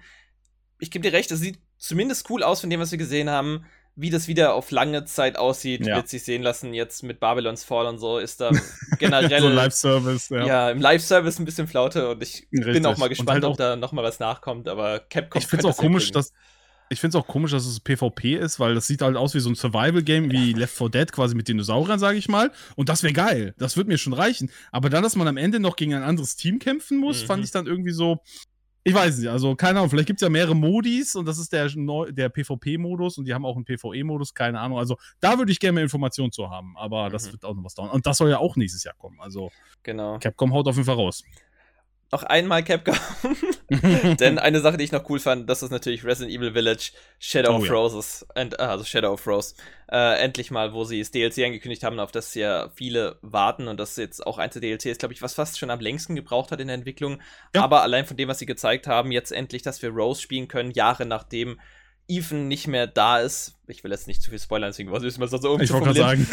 [0.80, 3.66] Ich gebe dir recht, es sieht zumindest cool aus von dem, was wir gesehen haben
[3.96, 5.96] wie das wieder auf lange Zeit aussieht, ja.
[5.96, 6.74] wird sich sehen lassen.
[6.74, 8.52] Jetzt mit Babylons Fall und so ist da
[9.00, 9.42] generell.
[9.42, 10.46] so Live-Service, ja.
[10.46, 12.74] Ja, im Live-Service ein bisschen Flaute und ich Richtig.
[12.74, 14.68] bin auch mal gespannt, halt auch, ob da nochmal was nachkommt.
[14.68, 15.42] Aber Capcom.
[15.42, 16.34] Ich finde es auch komisch, dass.
[16.88, 19.40] Ich finde es auch komisch, dass es PvP ist, weil das sieht halt aus wie
[19.40, 22.52] so ein Survival-Game wie Left 4 Dead, quasi mit Dinosauriern, sage ich mal.
[22.76, 23.56] Und das wäre geil.
[23.58, 24.52] Das würde mir schon reichen.
[24.72, 27.26] Aber dann, dass man am Ende noch gegen ein anderes Team kämpfen muss, mhm.
[27.26, 28.22] fand ich dann irgendwie so,
[28.88, 31.52] ich weiß nicht, also keine Ahnung, vielleicht gibt es ja mehrere Modis und das ist
[31.52, 31.68] der,
[32.12, 34.78] der PvP-Modus und die haben auch einen PvE-Modus, keine Ahnung.
[34.78, 37.14] Also da würde ich gerne mehr Informationen zu haben, aber mhm.
[37.14, 37.90] das wird auch noch was dauern.
[37.90, 39.20] Und das soll ja auch nächstes Jahr kommen.
[39.20, 39.50] Also
[39.82, 40.20] genau.
[40.20, 41.24] Capcom haut auf jeden Fall raus.
[42.12, 42.96] Noch einmal Capcom.
[44.20, 47.52] Denn eine Sache, die ich noch cool fand, das ist natürlich Resident Evil Village Shadow
[47.52, 47.74] oh, of ja.
[47.74, 48.26] Roses.
[48.36, 49.56] And, also Shadow of Rose.
[49.92, 53.80] Äh, endlich mal, wo sie das DLC angekündigt haben, auf das ja viele warten und
[53.80, 56.60] das jetzt auch eins der DLCs, glaube ich, was fast schon am längsten gebraucht hat
[56.60, 57.22] in der Entwicklung.
[57.56, 57.64] Ja.
[57.64, 60.72] Aber allein von dem, was sie gezeigt haben, jetzt endlich, dass wir Rose spielen können,
[60.72, 61.60] Jahre nachdem
[62.08, 63.56] Ethan nicht mehr da ist.
[63.68, 65.94] Ich will jetzt nicht zu viel spoilern, deswegen was ist man so irgendwie Ich wollte
[65.94, 66.28] gerade sagen.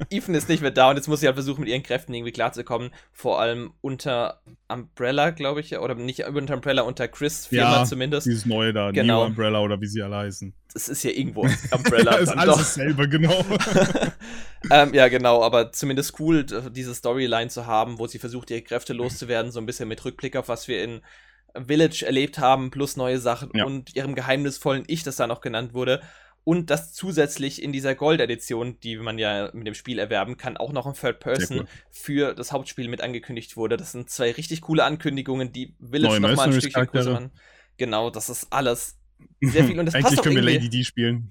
[0.10, 2.32] Ethan ist nicht mehr da und jetzt muss sie halt versuchen, mit ihren Kräften irgendwie
[2.32, 2.90] klarzukommen.
[3.12, 8.26] Vor allem unter Umbrella, glaube ich, oder nicht unter Umbrella, unter Chris Firma ja, zumindest.
[8.26, 9.22] Dieses neue da, genau.
[9.22, 10.52] New Umbrella oder wie sie alle heißen.
[10.74, 12.16] Das ist ja irgendwo Umbrella.
[12.18, 13.44] ist alles dasselbe, genau.
[14.70, 18.92] ähm, ja, genau, aber zumindest cool, diese Storyline zu haben, wo sie versucht, ihre Kräfte
[18.92, 21.00] loszuwerden, so ein bisschen mit Rückblick auf was wir in
[21.54, 23.64] Village erlebt haben, plus neue Sachen ja.
[23.64, 26.00] und ihrem geheimnisvollen Ich, das da noch genannt wurde.
[26.42, 30.72] Und das zusätzlich in dieser Gold-Edition, die man ja mit dem Spiel erwerben kann, auch
[30.72, 31.66] noch ein Third Person cool.
[31.90, 33.76] für das Hauptspiel mit angekündigt wurde.
[33.76, 37.30] Das sind zwei richtig coole Ankündigungen, die Village nochmal ein Stückchen größer machen.
[37.76, 38.96] Genau, das ist alles
[39.40, 41.30] sehr viel und das Eigentlich passt können wir Lady D spielen.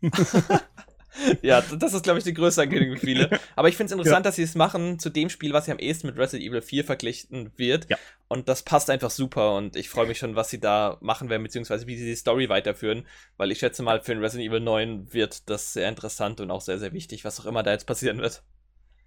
[1.41, 3.39] ja, das ist, glaube ich, die größte Ankündigung für viele.
[3.55, 4.29] Aber ich finde es interessant, ja.
[4.29, 6.86] dass sie es machen zu dem Spiel, was sie am ehesten mit Resident Evil 4
[6.86, 7.89] verglichen wird.
[7.89, 7.97] Ja.
[8.31, 11.41] Und das passt einfach super und ich freue mich schon, was sie da machen werden,
[11.41, 15.11] beziehungsweise wie sie die Story weiterführen, weil ich schätze mal, für ein Resident Evil 9
[15.11, 18.19] wird das sehr interessant und auch sehr, sehr wichtig, was auch immer da jetzt passieren
[18.19, 18.43] wird.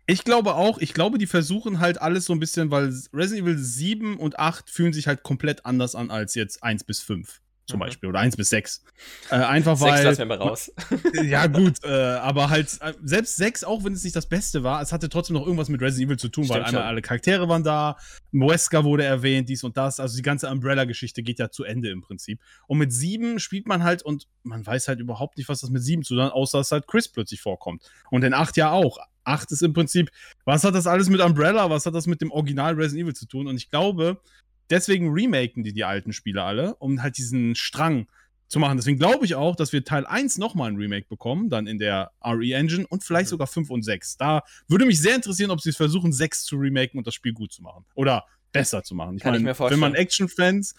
[0.07, 3.59] Ich glaube auch, ich glaube, die versuchen halt alles so ein bisschen, weil Resident Evil
[3.59, 7.79] 7 und 8 fühlen sich halt komplett anders an als jetzt 1 bis 5 zum
[7.79, 7.85] mhm.
[7.85, 8.85] Beispiel oder 1 bis 6.
[9.31, 9.93] Äh, einfach weil.
[9.93, 10.73] 6 lassen wir mal raus.
[11.23, 14.83] ja, gut, äh, aber halt, äh, selbst 6, auch wenn es nicht das Beste war,
[14.83, 16.89] es hatte trotzdem noch irgendwas mit Resident Evil zu tun, Stimmt weil einmal schon.
[16.89, 17.97] alle Charaktere waren da,
[18.33, 22.03] Muesca wurde erwähnt, dies und das, also die ganze Umbrella-Geschichte geht ja zu Ende im
[22.03, 22.41] Prinzip.
[22.67, 25.83] Und mit 7 spielt man halt und man weiß halt überhaupt nicht, was das mit
[25.83, 27.85] 7 zu tun hat, außer dass halt Chris plötzlich vorkommt.
[28.11, 28.99] Und in 8 ja auch.
[29.25, 30.11] 8 ist im Prinzip,
[30.45, 33.27] was hat das alles mit Umbrella, was hat das mit dem Original Resident Evil zu
[33.27, 33.47] tun?
[33.47, 34.21] Und ich glaube,
[34.71, 38.07] deswegen remaken die die alten Spiele alle, um halt diesen Strang
[38.53, 38.77] zu machen.
[38.77, 42.13] Deswegen glaube ich auch, dass wir Teil 1 nochmal ein Remake bekommen, dann in der
[42.23, 43.31] RE-Engine und vielleicht mhm.
[43.31, 44.19] sogar 5 und 6.
[44.19, 47.33] Da würde mich sehr interessieren, ob sie es versuchen, 6 zu remaken und das Spiel
[47.33, 47.87] gut zu machen.
[47.95, 49.17] Oder besser zu machen.
[49.17, 49.81] Ich Kann mein, ich mir vorstellen.
[49.81, 50.75] Wenn man Action-Fans,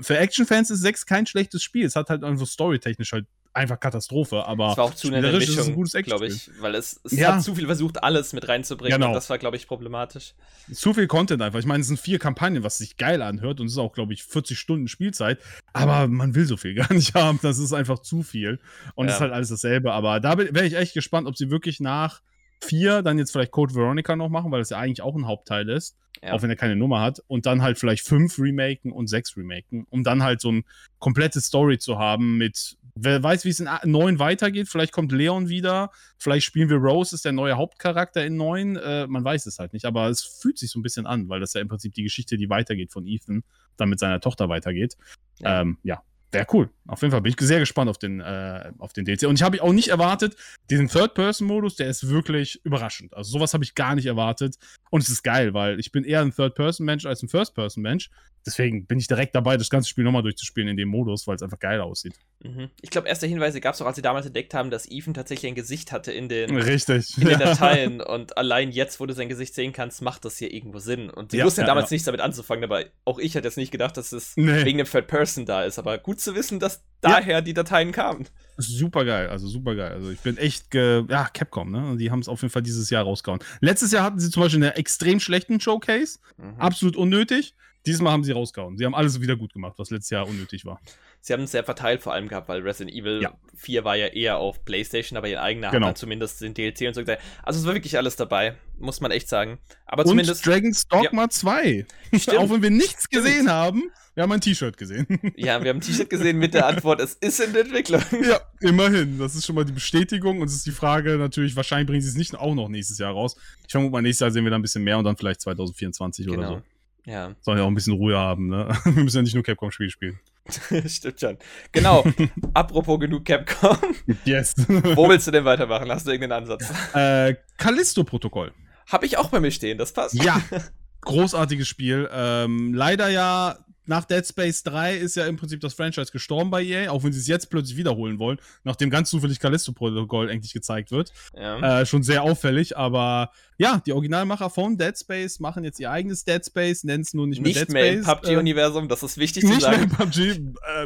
[0.00, 1.84] für Action-Fans ist 6 kein schlechtes Spiel.
[1.84, 5.84] Es hat halt einfach storytechnisch halt einfach Katastrophe, aber es war auch zu eine Mischung,
[6.02, 7.34] glaube ich, weil es, es ja.
[7.34, 9.08] hat zu viel versucht, alles mit reinzubringen genau.
[9.08, 10.34] und das war, glaube ich, problematisch.
[10.72, 11.58] Zu viel Content einfach.
[11.58, 14.12] Ich meine, es sind vier Kampagnen, was sich geil anhört und es ist auch, glaube
[14.12, 15.38] ich, 40 Stunden Spielzeit,
[15.72, 17.38] aber man will so viel gar nicht haben.
[17.42, 18.60] Das ist einfach zu viel
[18.94, 19.16] und es ja.
[19.16, 19.92] ist halt alles dasselbe.
[19.92, 22.20] Aber da wäre ich echt gespannt, ob sie wirklich nach
[22.60, 25.68] vier dann jetzt vielleicht Code Veronica noch machen, weil das ja eigentlich auch ein Hauptteil
[25.68, 26.32] ist, ja.
[26.32, 29.86] auch wenn er keine Nummer hat, und dann halt vielleicht fünf remaken und sechs remaken,
[29.90, 30.64] um dann halt so ein
[30.98, 34.68] komplettes Story zu haben mit Wer weiß, wie es in 9 weitergeht.
[34.68, 35.90] Vielleicht kommt Leon wieder.
[36.18, 38.76] Vielleicht spielen wir Rose, ist der neue Hauptcharakter in 9.
[38.76, 39.84] Äh, man weiß es halt nicht.
[39.84, 42.36] Aber es fühlt sich so ein bisschen an, weil das ja im Prinzip die Geschichte,
[42.36, 43.44] die weitergeht von Ethan,
[43.76, 44.96] dann mit seiner Tochter weitergeht.
[45.38, 46.70] Ja, ähm, ja wäre cool.
[46.86, 49.26] Auf jeden Fall bin ich sehr gespannt auf den, äh, auf den DLC.
[49.26, 50.36] Und ich habe auch nicht erwartet,
[50.70, 53.14] diesen Third-Person-Modus, der ist wirklich überraschend.
[53.14, 54.56] Also sowas habe ich gar nicht erwartet.
[54.90, 58.10] Und es ist geil, weil ich bin eher ein Third-Person-Mensch als ein First-Person-Mensch.
[58.46, 61.42] Deswegen bin ich direkt dabei, das ganze Spiel nochmal durchzuspielen in dem Modus, weil es
[61.42, 62.14] einfach geil aussieht.
[62.40, 62.70] Mhm.
[62.80, 65.50] Ich glaube, erste Hinweise gab es auch, als sie damals entdeckt haben, dass Ethan tatsächlich
[65.50, 67.16] ein Gesicht hatte in den, Richtig.
[67.18, 68.00] In den Dateien.
[68.00, 71.10] Und allein jetzt, wo du sein Gesicht sehen kannst, macht das hier irgendwo Sinn.
[71.10, 71.94] Und sie ja, wussten ja, damals ja.
[71.94, 74.64] nichts damit anzufangen, aber auch ich hätte jetzt nicht gedacht, dass es nee.
[74.64, 75.78] wegen dem Third Person da ist.
[75.78, 78.28] Aber gut zu wissen, dass daher die Dateien kamen.
[78.56, 79.92] Super geil, also super geil.
[79.92, 81.96] Also ich bin echt, ge ja, Capcom, ne?
[81.96, 83.40] Die haben es auf jeden Fall dieses Jahr rausgehauen.
[83.60, 86.18] Letztes Jahr hatten sie zum Beispiel einen extrem schlechten Showcase.
[86.36, 86.54] Mhm.
[86.58, 87.54] Absolut unnötig.
[87.86, 88.76] Diesmal haben sie rausgehauen.
[88.76, 90.80] Sie haben alles wieder gut gemacht, was letztes Jahr unnötig war.
[91.20, 93.34] Sie haben es sehr verteilt vor allem gehabt, weil Resident Evil ja.
[93.54, 95.88] 4 war ja eher auf PlayStation, aber ihr eigener genau.
[95.88, 97.22] hat zumindest den DLC und so gesagt.
[97.42, 99.58] Also es war wirklich alles dabei, muss man echt sagen.
[99.86, 100.46] Aber und zumindest.
[100.46, 101.30] Dragon's Dogma ja.
[101.30, 101.86] 2.
[102.14, 102.38] Stimmt.
[102.38, 103.24] Auch wenn wir nichts Stimmt.
[103.24, 105.06] gesehen haben, wir haben ein T-Shirt gesehen.
[105.36, 108.02] Ja, wir haben ein T-Shirt gesehen mit der Antwort, es ist in der Entwicklung.
[108.24, 109.16] Ja, immerhin.
[109.16, 112.08] Das ist schon mal die Bestätigung und es ist die Frage natürlich, wahrscheinlich bringen sie
[112.08, 113.36] es nicht auch noch nächstes Jahr raus.
[113.64, 116.26] Ich vermute mal, nächstes Jahr sehen wir da ein bisschen mehr und dann vielleicht 2024
[116.26, 116.38] genau.
[116.38, 116.62] oder so.
[117.10, 117.34] Ja.
[117.42, 118.68] Sollen ja auch ein bisschen Ruhe haben, ne?
[118.84, 120.18] Wir müssen ja nicht nur Capcom-Spiele spielen.
[120.86, 121.38] Stimmt schon.
[121.72, 122.04] Genau.
[122.54, 123.76] Apropos genug Capcom.
[124.24, 124.54] Yes.
[124.68, 125.90] Wo willst du denn weitermachen?
[125.90, 126.70] Hast du irgendeinen Ansatz?
[126.94, 128.52] Äh, Callisto-Protokoll.
[128.90, 130.14] Hab ich auch bei mir stehen, das passt.
[130.14, 130.40] Ja.
[131.02, 132.08] Großartiges Spiel.
[132.12, 133.58] Ähm, leider ja
[133.88, 137.12] nach Dead Space 3 ist ja im Prinzip das Franchise gestorben bei EA, auch wenn
[137.12, 141.12] sie es jetzt plötzlich wiederholen wollen, nachdem ganz zufällig Callisto-Protokoll endlich gezeigt wird.
[141.34, 141.80] Ja.
[141.80, 146.24] Äh, schon sehr auffällig, aber ja, die Originalmacher von Dead Space machen jetzt ihr eigenes
[146.24, 147.96] Dead Space, nennen es nur nicht mehr nicht Dead mehr Space.
[147.96, 149.82] Nicht mehr im PUBG-Universum, das ist wichtig zu sagen.
[149.82, 150.20] Nicht mehr im PUBG,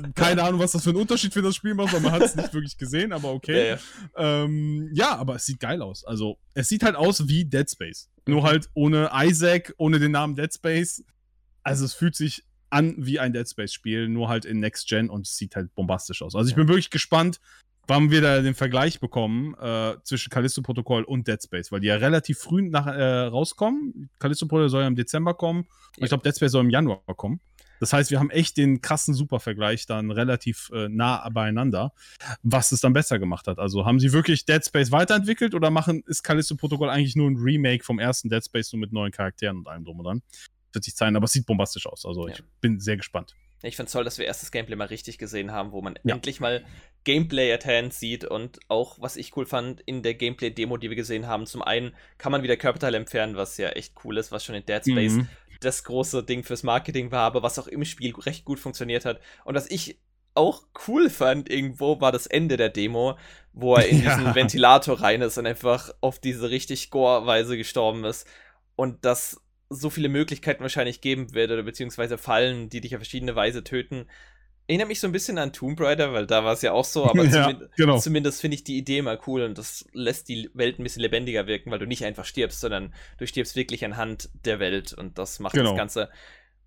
[0.06, 2.22] äh, keine Ahnung, was das für einen Unterschied für das Spiel macht, weil man hat
[2.22, 3.70] es nicht wirklich gesehen, aber okay.
[3.70, 4.44] Ja, ja.
[4.44, 6.04] Ähm, ja, aber es sieht geil aus.
[6.04, 8.08] Also, es sieht halt aus wie Dead Space.
[8.26, 11.02] Nur halt ohne Isaac, ohne den Namen Dead Space
[11.62, 15.26] also es fühlt sich an wie ein Dead Space-Spiel, nur halt in Next Gen und
[15.26, 16.34] es sieht halt bombastisch aus.
[16.34, 17.40] Also ich bin wirklich gespannt,
[17.86, 21.96] wann wir da den Vergleich bekommen äh, zwischen Callisto-Protokoll und Dead Space, weil die ja
[21.96, 24.08] relativ früh nach, äh, rauskommen.
[24.18, 25.66] Callisto-Protokoll soll ja im Dezember kommen.
[25.96, 26.04] Ja.
[26.04, 27.40] Ich glaube, Dead Space soll im Januar kommen.
[27.80, 31.92] Das heißt, wir haben echt den krassen Supervergleich dann relativ äh, nah beieinander,
[32.44, 33.58] was es dann besser gemacht hat.
[33.58, 37.82] Also haben sie wirklich Dead Space weiterentwickelt oder machen, ist Callisto-Protokoll eigentlich nur ein Remake
[37.82, 40.22] vom ersten Dead Space nur mit neuen Charakteren und allem drum und dran?
[40.72, 42.06] Wird sich zeigen, aber es sieht bombastisch aus.
[42.06, 42.34] Also ja.
[42.34, 43.34] ich bin sehr gespannt.
[43.64, 46.14] Ich finde es toll, dass wir erstes Gameplay mal richtig gesehen haben, wo man ja.
[46.14, 46.64] endlich mal
[47.04, 50.96] Gameplay at hand sieht und auch, was ich cool fand, in der Gameplay-Demo, die wir
[50.96, 54.44] gesehen haben, zum einen kann man wieder Körperteile entfernen, was ja echt cool ist, was
[54.44, 55.28] schon in Dead Space mhm
[55.64, 59.20] das große Ding fürs Marketing war, aber was auch im Spiel recht gut funktioniert hat.
[59.44, 59.98] Und was ich
[60.34, 63.18] auch cool fand irgendwo, war das Ende der Demo,
[63.52, 64.16] wo er in ja.
[64.16, 68.26] diesen Ventilator rein ist und einfach auf diese richtig Gore-Weise gestorben ist.
[68.76, 69.41] Und das
[69.72, 74.06] so viele Möglichkeiten wahrscheinlich geben wird, oder beziehungsweise Fallen, die dich auf verschiedene Weise töten,
[74.68, 77.04] Erinnert mich so ein bisschen an Tomb Raider, weil da war es ja auch so,
[77.04, 77.98] aber ja, zumindest, genau.
[77.98, 81.48] zumindest finde ich die Idee mal cool und das lässt die Welt ein bisschen lebendiger
[81.48, 85.40] wirken, weil du nicht einfach stirbst, sondern du stirbst wirklich anhand der Welt und das
[85.40, 85.70] macht genau.
[85.70, 86.10] das Ganze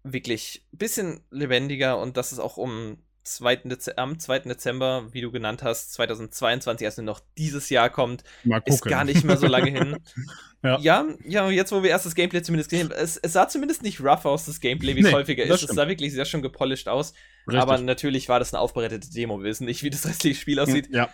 [0.03, 3.61] wirklich ein bisschen lebendiger und das ist auch um 2.
[3.97, 4.39] am 2.
[4.39, 8.23] Dezember, wie du genannt hast, 2022, also noch dieses Jahr kommt,
[8.65, 9.97] ist gar nicht mehr so lange hin.
[10.63, 10.79] ja.
[10.79, 11.05] ja.
[11.25, 13.99] ja, jetzt wo wir erst das Gameplay zumindest gesehen haben, es, es sah zumindest nicht
[13.99, 15.57] rough aus, das Gameplay, wie es nee, häufiger ist.
[15.57, 15.71] Stimmt.
[15.71, 17.13] Es sah wirklich sehr schon gepolished aus.
[17.47, 17.61] Richtig.
[17.61, 19.39] Aber natürlich war das eine aufbereitete Demo.
[19.39, 20.89] Wir wissen nicht, wie das restliche Spiel aussieht.
[20.91, 21.09] Ja.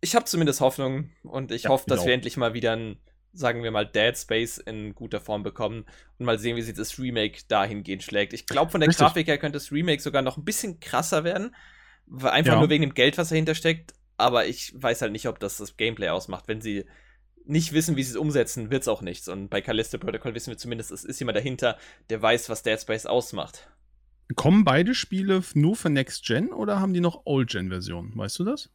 [0.00, 2.98] Ich habe zumindest Hoffnung und ich ja, hoffe, dass wir endlich mal wieder ein
[3.36, 5.84] sagen wir mal, Dead Space in guter Form bekommen
[6.18, 8.32] und mal sehen, wie sich das Remake dahingehend schlägt.
[8.32, 9.04] Ich glaube, von der Richtig.
[9.04, 11.54] Grafik her könnte das Remake sogar noch ein bisschen krasser werden.
[12.22, 12.58] Einfach ja.
[12.58, 13.94] nur wegen dem Geld, was dahinter steckt.
[14.16, 16.48] Aber ich weiß halt nicht, ob das das Gameplay ausmacht.
[16.48, 16.86] Wenn sie
[17.44, 19.28] nicht wissen, wie sie es umsetzen, wird es auch nichts.
[19.28, 21.76] Und bei Callisto Protocol wissen wir zumindest, es ist jemand dahinter,
[22.10, 23.68] der weiß, was Dead Space ausmacht.
[24.34, 28.16] Kommen beide Spiele nur für Next Gen oder haben die noch Old Gen Versionen?
[28.16, 28.70] Weißt du das?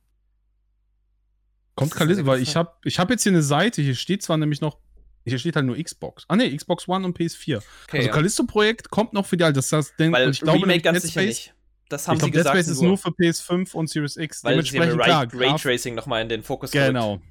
[1.75, 4.61] Kommt Callisto, weil ich habe ich hab jetzt hier eine Seite, hier steht zwar nämlich
[4.61, 4.77] noch,
[5.25, 6.25] hier steht halt nur Xbox.
[6.27, 7.57] Ah ne, Xbox One und PS4.
[7.57, 8.13] Okay, also ja.
[8.13, 9.59] Callisto-Projekt kommt noch für die alte.
[9.59, 11.53] Das heißt, denk, weil ich glaube, Remake ganz sicher nicht.
[11.89, 12.55] Das haben ich sie glaub, gesagt.
[12.55, 14.43] Dead Space ist nur für PS5 und Series X.
[14.43, 17.17] Weil sie haben Ray, Raytracing nochmal in den Fokus Genau.
[17.17, 17.30] Gerückt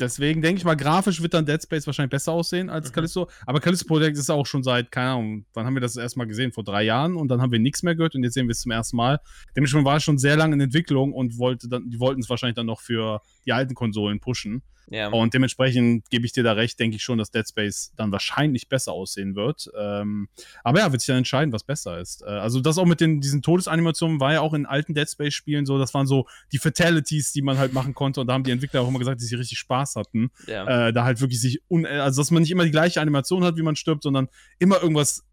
[0.00, 2.94] deswegen denke ich mal, grafisch wird dann Dead Space wahrscheinlich besser aussehen als mhm.
[2.94, 3.28] Callisto.
[3.46, 6.52] Aber Callisto Projekt ist auch schon seit, keine Ahnung, wann haben wir das erstmal gesehen?
[6.52, 8.60] Vor drei Jahren und dann haben wir nichts mehr gehört und jetzt sehen wir es
[8.60, 9.20] zum ersten Mal.
[9.56, 12.56] Dementsprechend war es schon sehr lange in Entwicklung und wollte dann, die wollten es wahrscheinlich
[12.56, 14.62] dann noch für die alten Konsolen pushen.
[14.90, 15.08] Ja.
[15.08, 18.68] Und dementsprechend gebe ich dir da recht, denke ich schon, dass Dead Space dann wahrscheinlich
[18.68, 19.70] besser aussehen wird.
[19.78, 20.28] Ähm,
[20.64, 22.22] aber ja, wird sich dann entscheiden, was besser ist.
[22.22, 25.66] Äh, also das auch mit den, diesen Todesanimationen war ja auch in alten Dead Space-Spielen
[25.66, 28.20] so, das waren so die Fatalities, die man halt machen konnte.
[28.20, 30.30] Und da haben die Entwickler auch immer gesagt, dass sie richtig Spaß hatten.
[30.46, 30.88] Ja.
[30.88, 33.62] Äh, da halt wirklich sich, also dass man nicht immer die gleiche Animation hat, wie
[33.62, 35.24] man stirbt, sondern immer irgendwas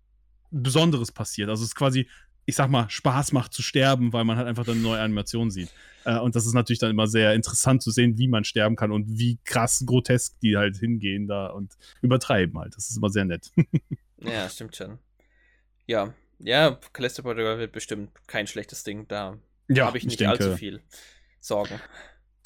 [0.52, 1.50] Besonderes passiert.
[1.50, 2.08] Also es ist quasi
[2.46, 5.50] ich sag mal, Spaß macht zu sterben, weil man halt einfach dann eine neue Animation
[5.50, 5.70] sieht.
[6.06, 8.91] Äh, und das ist natürlich dann immer sehr interessant zu sehen, wie man sterben kann
[8.91, 12.76] und wie krass grotesk die halt hingehen da und übertreiben halt.
[12.76, 13.52] Das ist immer sehr nett.
[14.18, 15.00] ja, stimmt schon.
[15.88, 19.08] Ja, ja, Callisto Protocol wird bestimmt kein schlechtes Ding.
[19.08, 19.38] Da
[19.68, 20.82] ja, habe ich nicht ich denke, allzu viel
[21.39, 21.80] Sorgen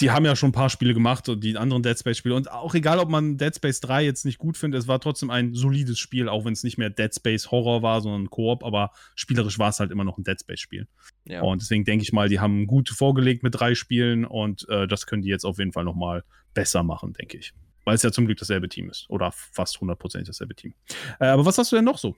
[0.02, 2.36] die haben ja schon ein paar Spiele gemacht und die anderen Dead Space-Spiele.
[2.36, 5.30] Und auch egal, ob man Dead Space 3 jetzt nicht gut findet, es war trotzdem
[5.30, 8.92] ein solides Spiel, auch wenn es nicht mehr Dead Space Horror war, sondern Koop, aber
[9.16, 10.88] spielerisch war es halt immer noch ein Dead Space-Spiel.
[11.26, 11.42] Ja.
[11.42, 15.06] Und deswegen denke ich mal, die haben gut vorgelegt mit drei Spielen und äh, das
[15.06, 17.54] können die jetzt auf jeden Fall nochmal besser machen, denke ich.
[17.84, 19.06] Weil es ja zum Glück dasselbe Team ist.
[19.10, 20.74] Oder fast 100% dasselbe Team.
[21.20, 22.16] Äh, aber was hast du denn noch so?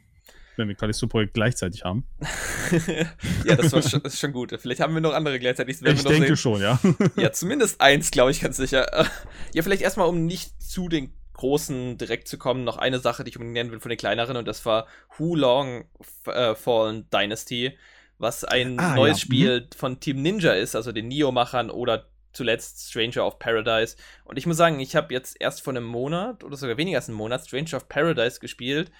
[0.57, 2.05] Wenn wir Callisto-Projekt gleichzeitig haben.
[3.45, 4.53] ja, das, war schon, das ist schon gut.
[4.59, 5.77] Vielleicht haben wir noch andere gleichzeitig.
[5.81, 6.37] ich denke sehen.
[6.37, 6.79] schon, ja.
[7.15, 9.07] ja, zumindest eins, glaube ich, ganz sicher.
[9.53, 13.29] Ja, vielleicht erstmal, um nicht zu den großen direkt zu kommen, noch eine Sache, die
[13.29, 14.87] ich unbedingt nennen will von den kleineren, und das war
[15.17, 15.85] Who Long
[16.27, 17.77] äh, Fallen Dynasty,
[18.19, 19.25] was ein ah, neues ja.
[19.25, 19.77] Spiel mhm.
[19.77, 23.97] von Team Ninja ist, also den Neo-Machern oder zuletzt Stranger of Paradise.
[24.23, 27.09] Und ich muss sagen, ich habe jetzt erst vor einem Monat oder sogar weniger als
[27.09, 28.91] einem Monat Stranger of Paradise gespielt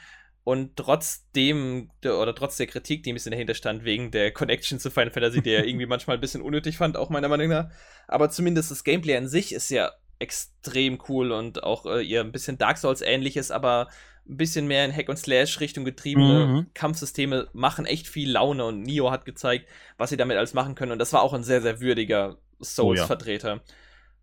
[0.44, 4.90] und trotzdem, oder trotz der Kritik, die ein bisschen dahinter stand, wegen der Connection zu
[4.90, 7.70] Final Fantasy, der irgendwie manchmal ein bisschen unnötig fand, auch meiner Meinung nach.
[8.08, 12.32] Aber zumindest das Gameplay an sich ist ja extrem cool und auch äh, ihr ein
[12.32, 13.88] bisschen Dark Souls ähnliches, aber
[14.28, 16.68] ein bisschen mehr in Hack und Slash Richtung getriebene mhm.
[16.74, 20.92] Kampfsysteme machen echt viel Laune und Nio hat gezeigt, was sie damit alles machen können
[20.92, 23.62] und das war auch ein sehr, sehr würdiger Souls-Vertreter.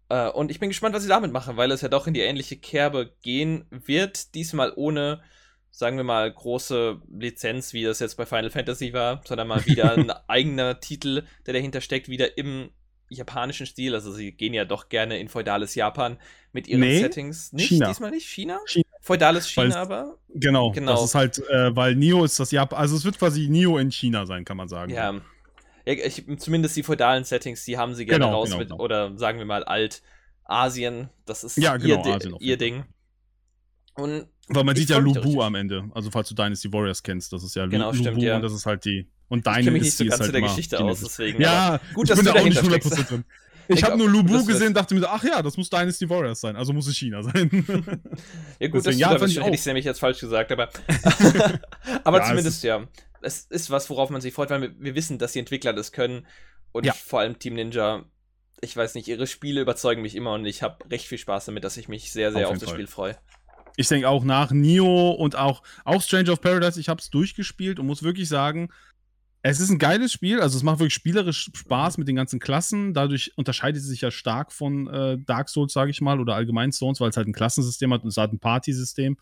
[0.08, 0.28] Oh, ja.
[0.28, 2.20] äh, und ich bin gespannt, was sie damit machen, weil es ja doch in die
[2.20, 5.20] ähnliche Kerbe gehen wird, diesmal ohne
[5.78, 9.92] sagen wir mal, große Lizenz, wie das jetzt bei Final Fantasy war, sondern mal wieder
[9.92, 12.70] ein eigener Titel, der dahinter steckt, wieder im
[13.08, 13.94] japanischen Stil.
[13.94, 16.18] Also sie gehen ja doch gerne in feudales Japan
[16.50, 17.52] mit ihren nee, Settings.
[17.52, 17.68] Nicht?
[17.68, 17.86] China.
[17.86, 18.26] Diesmal nicht?
[18.28, 18.58] China?
[18.66, 18.86] China.
[19.02, 20.18] Feudales China aber?
[20.30, 20.94] Genau, Genau.
[20.94, 23.92] das ist halt, äh, weil Nio ist das Japan, also es wird quasi Nio in
[23.92, 24.92] China sein, kann man sagen.
[24.92, 25.14] Ja.
[25.84, 28.82] ich, zumindest die feudalen Settings, die haben sie gerne Genau, raus genau, mit, genau.
[28.82, 31.08] oder sagen wir mal Alt-Asien.
[31.24, 32.84] Das ist Ja, genau, ihr, Di- Asien ihr Ding.
[33.94, 35.84] Und Weil man Ich sieht ja da Lubu am Ende.
[35.94, 38.36] Also falls du Dynasty Warriors kennst, das ist ja Genau, Lubu stimmt, ja.
[38.36, 39.08] und das ist halt die.
[39.28, 41.00] Und ich kenne deine mich nicht ist, so die ist ganz halt der Geschichte aus,
[41.00, 41.40] deswegen.
[41.40, 43.10] Ja, gut, ich dass bin du da auch nicht dahinter 100% steckst.
[43.10, 43.24] drin.
[43.70, 46.56] Ich Ich habe nur Lubu gesehen, dachte mir ach ja, das muss Dynasty Warriors sein,
[46.56, 47.50] also muss es China sein.
[48.58, 50.70] Ja, gut, Deswegen, das ja, fand ich hätte ich es nämlich jetzt falsch gesagt, aber.
[52.04, 52.86] aber Ja, es zumindest, ja.
[53.20, 55.92] Es ist was, worauf man sich freut, weil wir, wir wissen, dass die Entwickler das
[55.92, 56.26] können.
[56.72, 56.92] Und Ja.
[56.94, 58.04] vor allem Team Ninja,
[58.60, 61.64] ich weiß nicht, ihre Spiele überzeugen mich immer und ich habe recht viel Spaß damit,
[61.64, 62.76] dass ich mich sehr, sehr Auf auf, das Fall.
[62.76, 63.16] Spiel freue.
[63.80, 67.78] Ich denke auch nach Nio und auch, auch Stranger of Paradise, ich habe es durchgespielt
[67.78, 68.70] und muss wirklich sagen,
[69.42, 72.92] es ist ein geiles Spiel, also es macht wirklich spielerisch Spaß mit den ganzen Klassen.
[72.92, 76.72] Dadurch unterscheidet es sich ja stark von äh, Dark Souls, sage ich mal, oder allgemein
[76.72, 79.16] Stones, weil es halt ein Klassensystem hat und es hat ein Partysystem.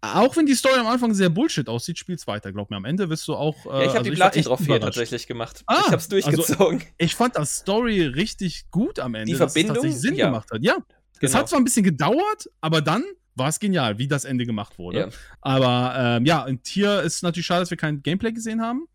[0.00, 2.52] Auch wenn die Story am Anfang sehr Bullshit aussieht, spiel's weiter.
[2.52, 3.66] Glaub mir, am Ende wirst du auch.
[3.66, 4.84] Äh, Ja, ich habe also die echt Platin-Trophäe überrascht.
[4.84, 5.62] tatsächlich gemacht.
[5.66, 6.82] Ah, ich habe es durchgezogen.
[6.98, 9.26] Ich fand das Story richtig gut am Ende.
[9.26, 9.74] Die dass es Verbindung?
[9.74, 10.26] tatsächlich Sinn Ja.
[10.26, 10.62] gemacht hat.
[10.62, 10.76] Ja,
[11.14, 11.34] es Genau.
[11.34, 14.98] hat zwar ein bisschen gedauert, aber dann war es genial, wie das Ende gemacht wurde.
[14.98, 15.08] Ja.
[15.40, 18.86] Aber ähm, ja, und hier ist natürlich schade, dass wir kein Gameplay gesehen haben.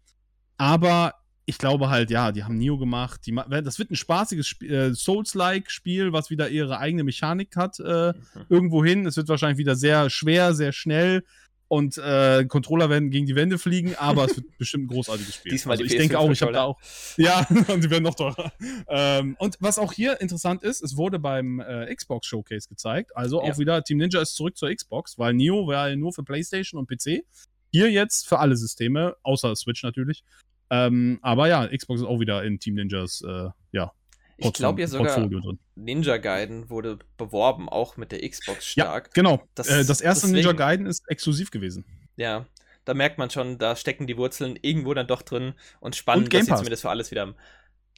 [0.58, 1.13] Aber
[1.45, 3.21] ich glaube halt, ja, die haben Neo gemacht.
[3.26, 7.80] Die, das wird ein spaßiges Sp äh, Souls-like Spiel, was wieder ihre eigene Mechanik hat.
[7.80, 8.45] Äh, Mhm.
[8.50, 9.06] irgendwo hin.
[9.06, 11.23] Es wird wahrscheinlich wieder sehr schwer, sehr schnell.
[11.69, 15.51] Und äh, Controller werden gegen die Wände fliegen, aber es wird bestimmt ein großartiges Spiel.
[15.51, 16.80] Diesmal also die ich denke auch, ich habe da PS5 auch.
[17.17, 18.53] Ja, und die werden noch teurer.
[18.88, 23.15] Ähm, und was auch hier interessant ist, es wurde beim äh, Xbox Showcase gezeigt.
[23.17, 23.58] Also auch Ja.
[23.58, 26.88] wieder Team Ninja ist zurück zur Xbox, weil Neo war ja nur für PlayStation und
[26.89, 27.23] PC.
[27.71, 30.23] Hier jetzt für alle Systeme, außer Switch natürlich.
[30.69, 33.91] Ähm, aber ja, Xbox ist auch wieder in Team Ninjas äh, ja,
[34.38, 35.60] Ich glaube ja sogar, Portfolio drin.
[35.76, 39.13] Ninja Gaiden wurde beworben, auch mit der Xbox Ja, stark.
[39.13, 39.43] genau.
[39.56, 41.86] Das- Das, äh, das erste deswegen- Ninja Gaiden ist exklusiv gewesen.
[42.17, 42.45] Ja,
[42.86, 46.30] da merkt man schon, da stecken die Wurzeln irgendwo dann doch drin und spannend, Und
[46.30, 47.36] Game dass sie zumindest für alles wieder haben.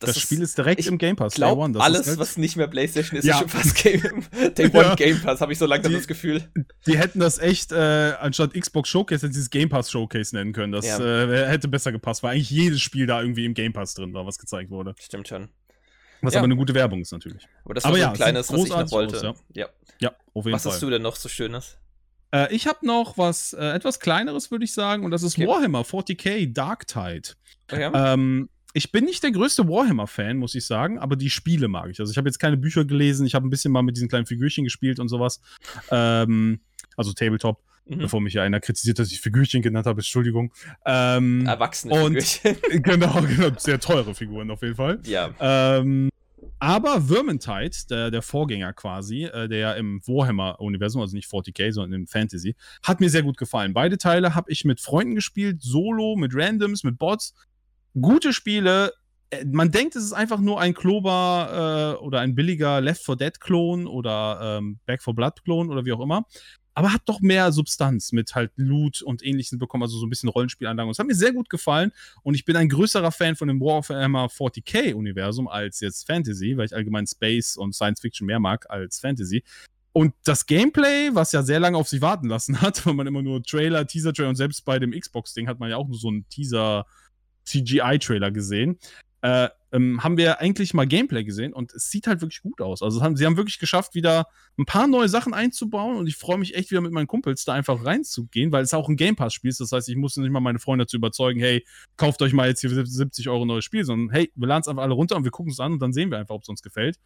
[0.02, 1.34] Das, Spiel ist direkt im Game Pass.
[1.34, 1.74] Day One.
[1.74, 3.34] Das alles, ist halt- was nicht mehr PlayStation ist, Ja.
[3.34, 4.24] ist schon fast Game,
[4.58, 4.96] Day One Ja.
[4.96, 6.50] Game Pass, habe ich so langsam Die- das Gefühl.
[6.88, 10.54] Die hätten das echt, äh, anstatt Xbox Showcase, hätten sie es Game Pass Showcase nennen
[10.54, 10.72] können.
[10.72, 11.00] Das Ja.
[11.02, 14.26] äh, hätte besser gepasst, weil eigentlich jedes Spiel da irgendwie im Game Pass drin war,
[14.26, 14.96] was gezeigt wurde.
[15.02, 15.50] Stimmt schon.
[16.22, 16.40] Was Ja.
[16.40, 17.48] aber eine gute Werbung ist natürlich.
[17.66, 19.30] Aber das Aber war so ja, ein sieht kleines, was ich noch wollte.
[19.30, 19.68] aus, ja.
[20.00, 20.74] Ja, auf jeden Was Fall.
[20.74, 21.78] hast du denn noch so Schönes?
[22.32, 25.48] Äh, ich habe noch was äh, etwas kleineres, würde ich sagen, und das ist Okay.
[25.48, 27.30] Warhammer 40k Dark Tide.
[27.72, 28.14] Oh ja?
[28.14, 32.00] Ähm, ich bin nicht der größte Warhammer-Fan, muss ich sagen, aber die Spiele mag ich.
[32.00, 34.28] Also ich habe jetzt keine Bücher gelesen, ich habe ein bisschen mal mit diesen kleinen
[34.28, 35.42] Figürchen gespielt und sowas.
[35.90, 36.60] Ähm,
[36.96, 37.98] also Tabletop, Mhm.
[37.98, 40.54] bevor mich ja einer kritisiert, dass ich Figürchen genannt habe, Entschuldigung.
[40.86, 42.84] Ähm, Erwachsene und- Figürchen.
[42.84, 45.00] genau, genau, sehr teure Figuren auf jeden Fall.
[45.06, 45.32] ja.
[45.40, 46.09] Ähm,
[46.60, 52.08] aber Vermintide, der, der Vorgänger quasi, äh, der im Warhammer-Universum, also nicht 40k, sondern im
[52.08, 53.74] Fantasy, hat mir sehr gut gefallen.
[53.74, 57.34] Beide Teile habe ich mit Freunden gespielt, solo, mit Randoms, mit Bots.
[58.00, 58.92] Gute Spiele.
[59.30, 63.16] Äh, Man denkt, es ist einfach nur ein Klober äh, oder ein billiger Left 4
[63.16, 66.26] Dead-Klon oder ähm, Back 4 Blood-Klon oder wie auch immer.
[66.80, 70.30] Aber hat doch mehr Substanz mit halt Loot und ähnlichen bekommen, also so ein bisschen
[70.30, 70.88] Rollenspielanlagen.
[70.88, 71.92] Und es hat mir sehr gut gefallen.
[72.24, 76.74] Und ich bin ein größerer Fan von dem Warhammer 40k-Universum als jetzt Fantasy, weil ich
[76.74, 79.44] allgemein Space und Science Fiction mehr mag als Fantasy.
[79.92, 83.24] Und das Gameplay, was ja sehr lange auf sich warten lassen hat, weil man immer
[83.24, 86.30] nur Trailer, Teaser-Trailer und selbst bei dem Xbox-Ding hat man ja auch nur so einen
[86.30, 88.80] Teaser-CGI-Trailer gesehen,
[89.20, 92.82] äh, ähm, haben wir eigentlich mal Gameplay gesehen und es sieht halt wirklich gut aus.
[92.82, 94.28] Also haben, sie haben wirklich geschafft, wieder
[94.58, 97.54] ein paar neue Sachen einzubauen und ich freue mich echt wieder mit meinen Kumpels da
[97.54, 99.60] einfach reinzugehen, weil es auch ein Game Pass-Spiel ist.
[99.60, 101.66] Das heißt, ich muss nicht mal meine Freunde dazu überzeugen, hey,
[101.98, 104.68] kauft euch mal jetzt hier für 70 Euro neues Spiel, sondern hey, wir laden es
[104.68, 106.50] einfach alle runter und wir gucken es an und dann sehen wir einfach, ob es
[106.50, 106.98] uns gefällt.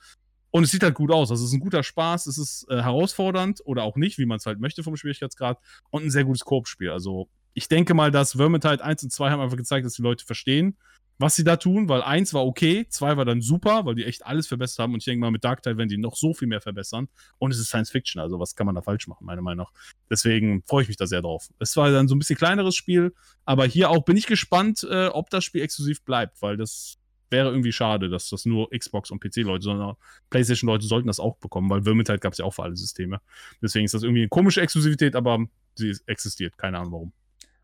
[0.52, 1.32] Und es sieht halt gut aus.
[1.32, 4.38] Also es ist ein guter Spaß, es ist äh, herausfordernd oder auch nicht, wie man
[4.38, 5.58] es halt möchte vom Schwierigkeitsgrad
[5.90, 6.92] und ein sehr gutes Koop-Spiel.
[6.92, 10.26] Also ich denke mal, dass Vermintide 1 und 2 haben einfach gezeigt, dass die Leute
[10.26, 10.78] verstehen,
[11.20, 14.26] was sie da tun, weil 1 war okay, 2 war dann super, weil die echt
[14.26, 16.48] alles verbessert haben und ich denke mal, mit Dark Tide werden die noch so viel
[16.48, 19.42] mehr verbessern und es ist Science Fiction, also was kann man da falsch machen, meiner
[19.42, 19.74] Meinung nach.
[20.10, 21.48] Deswegen freue ich mich da sehr drauf.
[21.60, 23.14] Es war dann so ein bisschen kleineres Spiel,
[23.46, 26.98] aber hier auch bin ich gespannt, äh, ob das Spiel exklusiv bleibt, weil das
[27.30, 29.96] wäre irgendwie schade, dass das nur Xbox und PC-Leute, sondern
[30.30, 33.22] PlayStation-Leute sollten das auch bekommen, weil Vermintide gab es ja auch für alle Systeme.
[33.62, 35.40] Deswegen ist das irgendwie eine komische Exklusivität, aber
[35.74, 36.58] sie ist- existiert.
[36.60, 37.14] Keine Ahnung warum.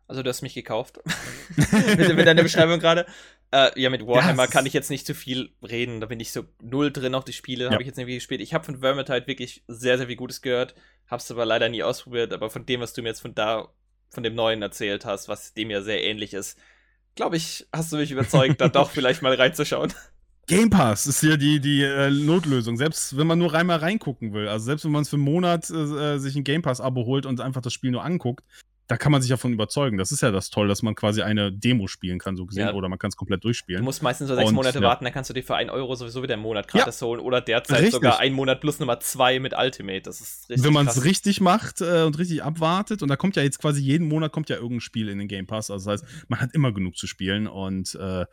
[0.08, 0.98] Also du hast mich gekauft.
[1.56, 3.06] mit, mit deiner Beschreibung gerade.
[3.52, 6.00] Äh, ja, mit Warhammer es kann ich jetzt nicht zu viel reden.
[6.00, 7.64] Da bin ich so null drin auf die Spiele.
[7.64, 7.70] Ja.
[7.72, 8.40] Habe ich jetzt nicht gespielt.
[8.40, 10.74] Ich habe von Vermintide wirklich sehr, sehr viel Gutes gehört.
[11.08, 12.32] Hab's aber leider nie ausprobiert.
[12.32, 13.68] Aber von dem, was du mir jetzt von da,
[14.08, 16.58] von dem Neuen erzählt hast, was dem ja sehr ähnlich ist,
[17.16, 19.92] glaube ich, hast du mich überzeugt, da doch vielleicht mal reinzuschauen.
[20.46, 22.76] Game Pass ist ja die, die äh, Notlösung.
[22.76, 25.70] Selbst wenn man nur einmal reingucken will, also selbst wenn man es für einen Monat
[25.70, 28.44] äh, sich ein Game Pass-Abo holt und einfach das Spiel nur anguckt,
[28.90, 29.98] da kann man sich davon überzeugen.
[29.98, 32.74] Das ist ja das Toll, dass man quasi eine Demo spielen kann, so gesehen, ja.
[32.74, 33.82] oder man kann es komplett durchspielen.
[33.82, 34.84] Du musst meistens nur sechs und, Monate ja.
[34.84, 37.06] warten, dann kannst du dir für einen Euro sowieso wieder einen Monat gratis ja.
[37.06, 37.92] holen oder derzeit richtig.
[37.92, 40.00] sogar einen Monat plus Nummer zwei mit Ultimate.
[40.00, 43.36] Das ist richtig Wenn man es richtig macht äh, und richtig abwartet, und da kommt
[43.36, 45.70] ja jetzt quasi jeden Monat kommt ja irgendein Spiel in den Game Pass.
[45.70, 48.26] Also das heißt, man hat immer genug zu spielen und äh,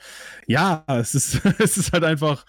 [0.48, 2.46] ja, es ist, es ist halt einfach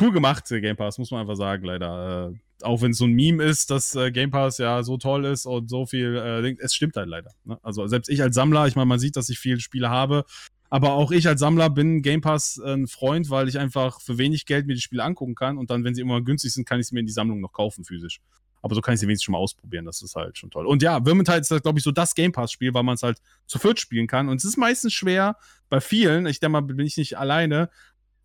[0.00, 2.32] cool gemacht, der Game Pass, muss man einfach sagen, leider.
[2.32, 5.24] Äh, auch wenn es so ein Meme ist, dass äh, Game Pass ja so toll
[5.24, 7.32] ist und so viel, äh, es stimmt halt leider.
[7.44, 7.58] Ne?
[7.62, 10.24] Also selbst ich als Sammler, ich meine, man sieht, dass ich viele Spiele habe,
[10.68, 14.46] aber auch ich als Sammler bin Game Pass ein Freund, weil ich einfach für wenig
[14.46, 16.88] Geld mir die Spiele angucken kann und dann, wenn sie immer günstig sind, kann ich
[16.88, 18.20] sie mir in die Sammlung noch kaufen physisch.
[18.62, 20.66] Aber so kann ich sie wenigstens schon mal ausprobieren, das ist halt schon toll.
[20.66, 23.58] Und ja, Vermintide ist, glaube ich, so das Game Pass-Spiel, weil man es halt zu
[23.58, 24.28] viert spielen kann.
[24.28, 25.36] Und es ist meistens schwer
[25.68, 27.70] bei vielen, ich denke mal, bin ich nicht alleine,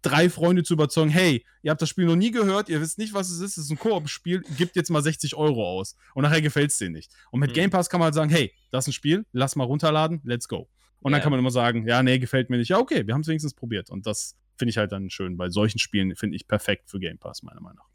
[0.01, 3.13] drei Freunde zu überzeugen, hey, ihr habt das Spiel noch nie gehört, ihr wisst nicht,
[3.13, 5.95] was es ist, es ist ein Koop-Spiel, gebt jetzt mal 60 Euro aus.
[6.13, 7.11] Und nachher gefällt es denen nicht.
[7.31, 7.55] Und mit mhm.
[7.55, 10.47] Game Pass kann man halt sagen, hey, das ist ein Spiel, lass mal runterladen, let's
[10.47, 10.69] go.
[11.01, 11.17] Und yeah.
[11.17, 12.69] dann kann man immer sagen, ja, nee, gefällt mir nicht.
[12.69, 13.89] Ja, okay, wir haben es wenigstens probiert.
[13.89, 15.37] Und das finde ich halt dann schön.
[15.37, 17.89] Bei solchen Spielen finde ich perfekt für Game Pass, meiner Meinung nach.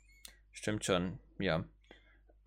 [0.52, 1.64] Stimmt schon, ja.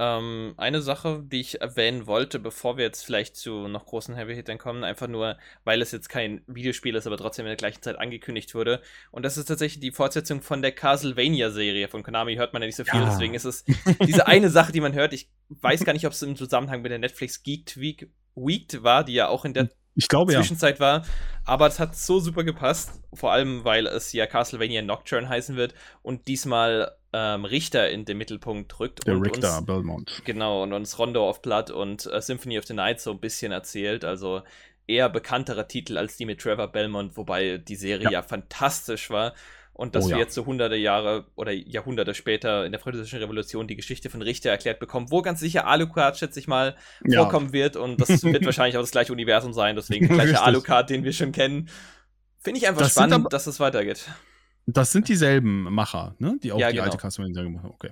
[0.02, 4.58] Ähm, eine Sache, die ich erwähnen wollte, bevor wir jetzt vielleicht zu noch großen Heavy-Hittern
[4.58, 8.00] kommen, einfach nur, weil es jetzt kein Videospiel ist, aber trotzdem in der gleichen Zeit
[8.00, 8.82] angekündigt wurde.
[9.12, 11.90] Und das ist tatsächlich die Fortsetzung von der Castlevania-Serie.
[11.90, 13.10] Von Konami hört man ja nicht so viel, ja.
[13.10, 13.66] deswegen ist es
[14.08, 15.12] diese eine Sache, die man hört.
[15.12, 19.04] Ich weiß gar nicht, ob es im Zusammenhang mit der Netflix Geeked Week Weeked war,
[19.04, 20.80] die ja auch in der ich glaube, Zwischenzeit ja.
[20.80, 21.06] war.
[21.44, 25.74] Aber es hat so super gepasst, vor allem weil es ja Castlevania Nocturne heißen wird
[26.04, 29.06] und diesmal ähm, Richter in den Mittelpunkt rückt.
[29.08, 30.22] Der Richter uns, Belmont.
[30.26, 33.52] Genau, und uns Rondo of Blood und äh, Symphony of the Night so ein bisschen
[33.52, 34.06] erzählt.
[34.06, 34.44] Also
[34.88, 39.34] eher bekanntere Titel als die mit Trevor Belmont, wobei die Serie ja, ja fantastisch war.
[39.74, 40.24] Und dass oh, wir ja.
[40.24, 44.50] jetzt so hunderte Jahre oder Jahrhunderte später in der Französischen Revolution die Geschichte von Richter
[44.50, 47.22] erklärt bekommen, wo ganz sicher Alucard, schätze ich mal, ja.
[47.22, 47.78] vorkommen wird.
[47.78, 51.14] Und das wird wahrscheinlich auch das gleiche Universum sein, deswegen der gleiche Alucard, den wir
[51.14, 51.70] schon kennen.
[52.40, 54.10] Finde ich einfach das spannend, dass es weitergeht.
[54.74, 56.38] Das sind dieselben Macher, ne?
[56.42, 56.86] Die auch ja, die genau.
[56.86, 57.74] alte Castlevania gemacht haben.
[57.74, 57.92] Okay.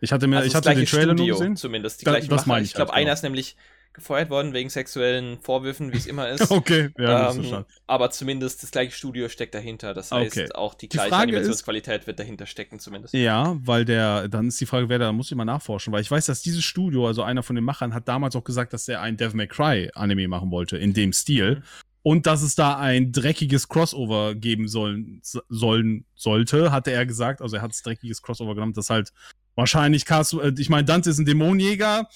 [0.00, 1.56] Ich hatte mir, also ich hatte den Trailer Studio, nur gesehen.
[1.56, 2.60] Zumindest die da, gleichen das Macher.
[2.60, 3.56] Ich, ich glaube, halt, einer ist nämlich
[3.94, 6.50] gefeuert worden wegen sexuellen Vorwürfen, wie es immer ist.
[6.50, 9.94] okay, ja, ähm, so Aber zumindest das gleiche Studio steckt dahinter.
[9.94, 10.52] Das heißt, okay.
[10.52, 13.14] auch die, die gleiche Frage Animationsqualität ist, wird dahinter stecken, zumindest.
[13.14, 16.10] Ja, weil der, dann ist die Frage, wer da, muss ich mal nachforschen, weil ich
[16.10, 19.00] weiß, dass dieses Studio, also einer von den Machern, hat damals auch gesagt, dass er
[19.00, 21.62] ein Devil May Cry Anime machen wollte, in dem Stil.
[22.06, 27.40] Und dass es da ein dreckiges Crossover geben sollen, sollen sollte, hatte er gesagt.
[27.40, 29.10] Also er hat es dreckiges Crossover genommen, das halt
[29.54, 32.06] wahrscheinlich Casu, äh, ich meine, Dante ist ein Dämonenjäger,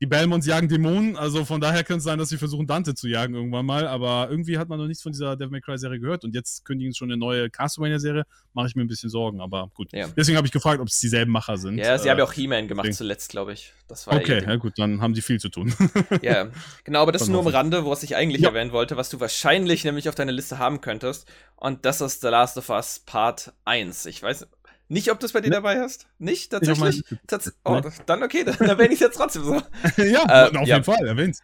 [0.00, 3.08] die Belmonts jagen Dämonen, also von daher könnte es sein, dass sie versuchen, Dante zu
[3.08, 5.98] jagen irgendwann mal, aber irgendwie hat man noch nichts von dieser Devil May Cry Serie
[5.98, 9.08] gehört und jetzt kündigen sie schon eine neue Castlevania Serie, mache ich mir ein bisschen
[9.08, 9.92] Sorgen, aber gut.
[9.92, 10.08] Ja.
[10.14, 11.78] Deswegen habe ich gefragt, ob es dieselben Macher sind.
[11.78, 12.98] Ja, sie äh, haben ja auch He-Man gemacht deswegen.
[12.98, 13.72] zuletzt, glaube ich.
[14.06, 15.74] okay, ja gut, dann haben sie viel zu tun.
[16.22, 16.48] ja,
[16.84, 18.50] genau, aber das ist nur am Rande, was ich eigentlich ja.
[18.50, 21.26] erwähnen wollte, was du wahrscheinlich nämlich auf deiner Liste haben könntest
[21.56, 24.04] und das ist The Last of Us Part 1.
[24.06, 24.46] Ich weiß,
[24.88, 25.56] nicht, ob du es bei dir ne?
[25.56, 26.06] dabei hast?
[26.18, 26.52] Nicht?
[26.52, 27.02] Tatsächlich?
[27.26, 27.92] Tats oh, ne?
[28.06, 29.54] dann okay, dann erwähne ich es jetzt trotzdem so.
[29.96, 30.76] ja, äh, auf ja.
[30.76, 31.38] jeden Fall, erwähnt.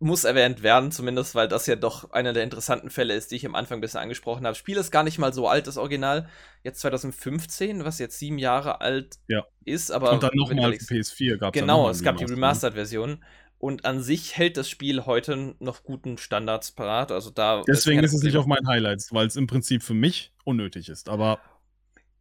[0.00, 3.46] Muss erwähnt werden, zumindest, weil das ja doch einer der interessanten Fälle ist, die ich
[3.46, 4.56] am Anfang ein bisschen angesprochen habe.
[4.56, 6.28] Spiel ist gar nicht mal so alt, das Original.
[6.62, 9.46] Jetzt 2015, was jetzt sieben Jahre alt ja.
[9.64, 10.12] ist, aber.
[10.12, 13.24] Und dann nochmal PS4 gab es Genau, es gab die Remastered-Version.
[13.58, 17.10] Und an sich hält das Spiel heute noch guten Standards parat.
[17.10, 19.94] Also da Deswegen ist, ist es nicht auf meinen Highlights, weil es im Prinzip für
[19.94, 21.08] mich unnötig ist.
[21.08, 21.40] Aber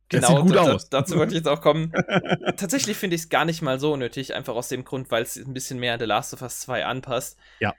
[0.09, 0.89] Genau, sieht gut aus.
[0.89, 1.91] dazu wollte ich jetzt auch kommen.
[2.57, 5.37] Tatsächlich finde ich es gar nicht mal so nötig, einfach aus dem Grund, weil es
[5.37, 7.37] ein bisschen mehr an The Last of Us 2 anpasst.
[7.59, 7.73] Ja.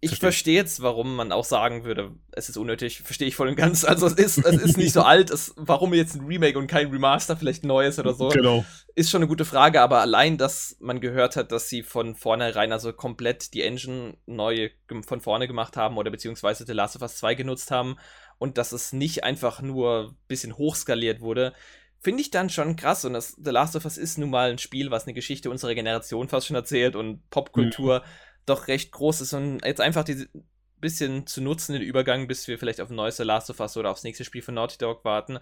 [0.00, 3.00] Ich verstehe jetzt, warum man auch sagen würde, es ist unnötig.
[3.00, 3.84] Verstehe ich voll und ganz.
[3.84, 5.28] Also es ist, es ist nicht so alt.
[5.30, 8.64] Es, warum jetzt ein Remake und kein Remaster, vielleicht neues oder so, genau.
[8.94, 9.80] ist schon eine gute Frage.
[9.80, 14.70] Aber allein, dass man gehört hat, dass sie von vornherein also komplett die Engine neu
[15.04, 17.96] von vorne gemacht haben oder beziehungsweise The Last of Us 2 genutzt haben
[18.38, 21.54] und dass es nicht einfach nur ein bisschen hochskaliert wurde,
[22.00, 23.04] finde ich dann schon krass.
[23.04, 25.74] Und das The Last of Us ist nun mal ein Spiel, was eine Geschichte unserer
[25.74, 28.04] Generation fast schon erzählt und Popkultur mhm.
[28.46, 29.32] doch recht groß ist.
[29.32, 30.28] Und jetzt einfach diese
[30.80, 33.76] bisschen zu nutzen, den Übergang, bis wir vielleicht auf ein neues The Last of Us
[33.76, 35.38] oder aufs nächste Spiel von Naughty Dog warten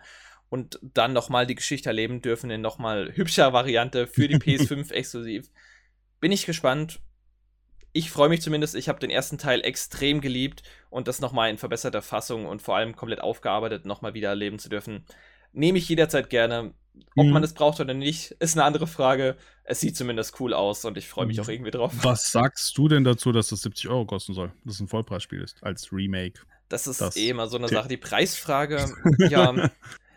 [0.48, 5.50] und dann nochmal die Geschichte erleben dürfen in nochmal hübscher Variante für die PS5 exklusiv.
[6.20, 7.00] Bin ich gespannt
[7.96, 11.56] ich freue mich zumindest, ich habe den ersten Teil extrem geliebt und das nochmal in
[11.56, 15.06] verbesserter Fassung und vor allem komplett aufgearbeitet nochmal wieder erleben zu dürfen.
[15.52, 16.74] Nehme ich jederzeit gerne.
[17.16, 17.32] Ob mhm.
[17.32, 19.36] man es braucht oder nicht, ist eine andere Frage.
[19.64, 21.42] Es sieht zumindest cool aus und ich freue mich mhm.
[21.42, 21.92] auch irgendwie drauf.
[22.02, 24.52] Was sagst du denn dazu, dass das 70 Euro kosten soll?
[24.64, 26.40] Dass es ein Vollpreisspiel ist, als Remake.
[26.68, 27.88] Das ist das eh immer so eine Sache.
[27.88, 28.92] Die Preisfrage,
[29.30, 29.70] ja,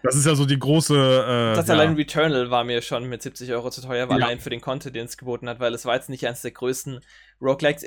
[0.04, 0.96] Das ist ja so die große.
[0.96, 1.74] Äh, das ja.
[1.74, 4.26] allein Returnal war mir schon mit 70 Euro zu teuer, weil Ja.
[4.28, 6.52] allein für den Content, den es geboten hat, weil es war jetzt nicht eines der
[6.52, 7.02] größten
[7.42, 7.86] Roguelikes.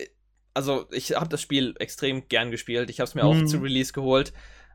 [0.55, 2.91] Also, ich habe das Spiel extrem gern gespielt.
[2.91, 3.47] Ich habe es mir auch Mhm.
[3.47, 4.33] zu Release geholt.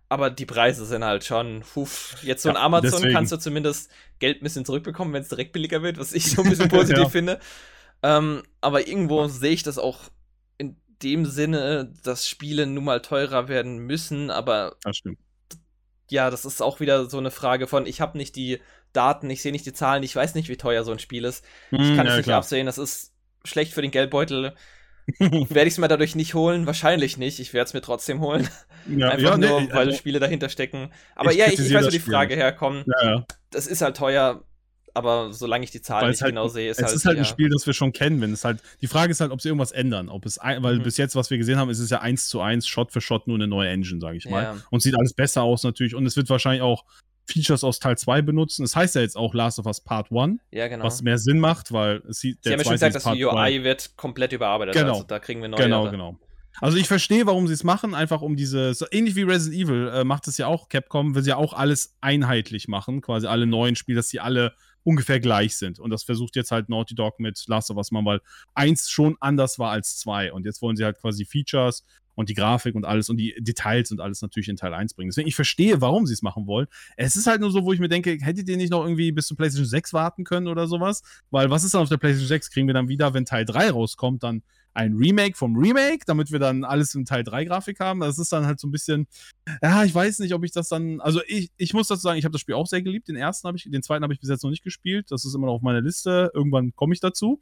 [0.10, 2.16] Aber die Preise sind halt schon, huf.
[2.24, 3.14] Jetzt so ein Ja, Amazon deswegen.
[3.14, 6.44] kannst du zumindest Geld ein bisschen zurückbekommen, wenn es direkt billiger wird, was ich so
[6.44, 7.40] ein bisschen positiv finde.
[8.02, 10.00] Ähm, aber irgendwo sehe ich das auch
[10.58, 15.20] in dem Sinne, dass Spiele nun mal teurer werden müssen, aber Das stimmt.
[16.10, 18.62] Ja, das ist auch wieder so eine Frage von, ich habe nicht die
[18.94, 21.46] Daten, ich sehe nicht die Zahlen, ich weiß nicht, wie teuer so ein Spiel ist.
[21.78, 22.38] Ich Mhm, kann es ja, nicht klar.
[22.38, 24.56] absehen, das ist schlecht für den Geldbeutel.
[25.20, 26.66] Werde ich es mir dadurch nicht holen?
[26.68, 27.40] Wahrscheinlich nicht.
[27.40, 28.50] Ich werde es mir trotzdem holen.
[28.86, 30.92] Ja, Einfach ja, nee, nur, weil also, Spiele dahinter stecken.
[31.16, 32.86] Aber ja, ich, ich weiß, wo die Frage herkommt.
[33.50, 34.44] Das ist halt teuer,
[34.98, 36.96] aber solange ich die Zahlen Weil nicht es halt- genau sehe, ist es halt.
[36.96, 38.20] ist halt ein Spiel, das wir schon kennen.
[38.20, 40.10] Wenn es halt, die Frage ist halt, ob sie irgendwas ändern.
[40.10, 40.84] Ob es ein, weil Mhm.
[40.84, 43.28] bis jetzt, was wir gesehen haben, ist es ja eins zu eins, Shot für Shot
[43.28, 44.44] nur eine neue Engine, sage ich mal.
[44.44, 44.58] Ja.
[44.72, 45.96] Und sieht alles besser aus natürlich.
[45.96, 46.84] Und es wird wahrscheinlich auch
[47.30, 48.64] Features aus Teil 2 benutzen.
[48.64, 50.86] Es heißt ja jetzt auch Last of Us Part 1, Ja, genau.
[50.86, 53.64] was mehr Sinn macht, weil es sieht Sie haben ja schon gesagt, dass die UI
[53.64, 54.76] wird komplett überarbeitet.
[54.76, 54.94] Genau.
[54.94, 55.62] Also da kriegen wir neue.
[55.62, 56.18] Genau, genau.
[56.60, 59.92] Also ich verstehe, warum sie es machen, einfach um diese, so ähnlich wie Resident Evil
[59.94, 63.46] äh, macht es ja auch Capcom, will sie ja auch alles einheitlich machen, quasi alle
[63.46, 64.54] neuen Spiele, dass sie alle
[64.88, 65.80] ungefähr gleich sind.
[65.80, 68.22] Und das versucht jetzt halt Naughty Dog mit Last of Us mal, weil
[68.54, 70.32] eins schon anders war als zwei.
[70.32, 71.84] Und jetzt wollen sie halt quasi Features
[72.16, 75.10] und die Grafik und alles und die Details und alles natürlich in Teil 1 bringen.
[75.10, 76.68] Deswegen, ich verstehe, warum sie es machen wollen.
[76.96, 79.28] Es ist halt nur so, wo ich mir denke, hättet ihr nicht noch irgendwie bis
[79.28, 81.04] zur PlayStation 6 warten können oder sowas?
[81.32, 82.50] Weil was ist dann auf der PlayStation 6?
[82.50, 84.42] Kriegen wir dann wieder, wenn Teil 3 rauskommt, dann
[84.78, 88.00] ein Remake vom Remake, damit wir dann alles in Teil 3 Grafik haben.
[88.00, 89.08] Das ist dann halt so ein bisschen,
[89.64, 92.26] ja, ich weiß nicht, ob ich das dann, also ich, ich muss dazu sagen, ich
[92.26, 93.08] habe das Spiel auch sehr geliebt.
[93.08, 95.10] Den ersten habe ich, den zweiten habe ich bis jetzt noch nicht gespielt.
[95.10, 96.30] Das ist immer noch auf meiner Liste.
[96.36, 97.42] Irgendwann komme ich dazu.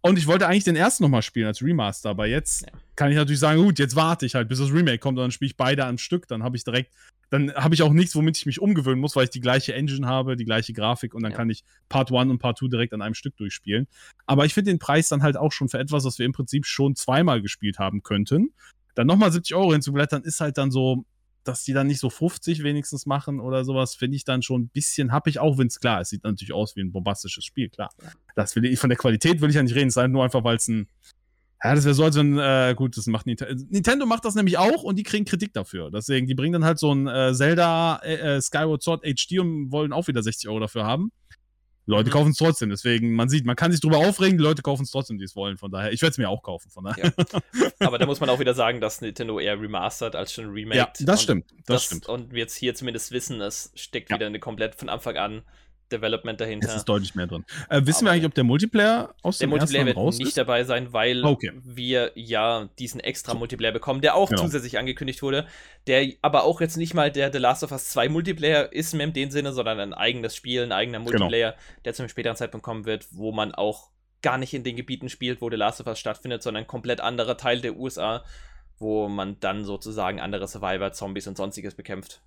[0.00, 2.68] Und ich wollte eigentlich den ersten nochmal spielen als Remaster, aber jetzt Ja.
[2.94, 5.30] kann ich natürlich sagen, gut, jetzt warte ich halt, bis das Remake kommt und dann
[5.32, 6.28] spiele ich beide am Stück.
[6.28, 6.94] Dann habe ich direkt,
[7.30, 10.06] dann habe ich auch nichts, womit ich mich umgewöhnen muss, weil ich die gleiche Engine
[10.06, 11.36] habe, die gleiche Grafik und dann Ja.
[11.36, 13.88] kann ich Part 1 und Part 2 direkt an einem Stück durchspielen.
[14.26, 16.64] Aber ich finde den Preis dann halt auch schon für etwas, was wir im Prinzip
[16.64, 18.52] schon zweimal gespielt haben könnten.
[18.94, 21.04] Dann nochmal 70 Euro hinzublättern, ist halt dann so,
[21.48, 24.68] dass die dann nicht so 50 wenigstens machen oder sowas, finde ich dann schon ein
[24.68, 27.90] bisschen happig, auch wenn es klar, es sieht natürlich aus wie ein bombastisches Spiel, klar.
[28.36, 30.24] Das will ich, von der Qualität will ich ja nicht reden, es ist halt nur
[30.24, 30.88] einfach, weil es ein,
[31.64, 33.64] ja, das wäre so, als wenn, äh, gut, das macht Nintendo.
[33.68, 35.90] Nintendo macht das nämlich auch und die kriegen Kritik dafür.
[35.90, 39.72] Deswegen, die bringen dann halt so ein äh, Zelda äh, äh, Skyward Sword HD und
[39.72, 41.10] wollen auch wieder 60 Euro dafür haben.
[41.90, 42.12] Leute Mhm.
[42.12, 44.90] kaufen es trotzdem, deswegen, man sieht, man kann sich drüber aufregen, die Leute kaufen es
[44.90, 45.56] trotzdem, die es wollen.
[45.58, 47.12] Von daher, ich werde es mir auch kaufen, von daher.
[47.80, 50.76] Aber da muss man auch wieder sagen, dass Nintendo eher remastered als schon remaked.
[50.76, 52.08] Ja, das Und stimmt, das, Das, stimmt.
[52.08, 54.16] Und wir jetzt hier zumindest wissen, es steckt Ja.
[54.16, 55.42] wieder eine komplett von Anfang an
[55.92, 56.68] Development dahinter.
[56.68, 57.44] Es ist deutlich mehr drin.
[57.68, 60.18] Äh, wissen Aber- wir eigentlich, ob der Multiplayer aus Der dem Multiplayer ersten wird raus
[60.18, 60.38] nicht ist?
[60.38, 61.52] dabei sein, weil Okay.
[61.64, 64.42] wir ja diesen extra Multiplayer bekommen, der auch Genau.
[64.42, 65.46] zusätzlich angekündigt wurde,
[65.86, 69.06] der aber auch jetzt nicht mal der The Last of Us 2 Multiplayer ist mehr
[69.06, 71.10] in dem Sinne, sondern ein eigenes Spiel, ein eigener Genau.
[71.10, 74.76] Multiplayer, der zu einem späteren Zeitpunkt kommen wird, wo man auch gar nicht in den
[74.76, 78.24] Gebieten spielt, wo The Last of Us stattfindet, sondern ein komplett anderer Teil der USA,
[78.80, 82.20] wo man dann sozusagen andere Survivor, Zombies und sonstiges bekämpft.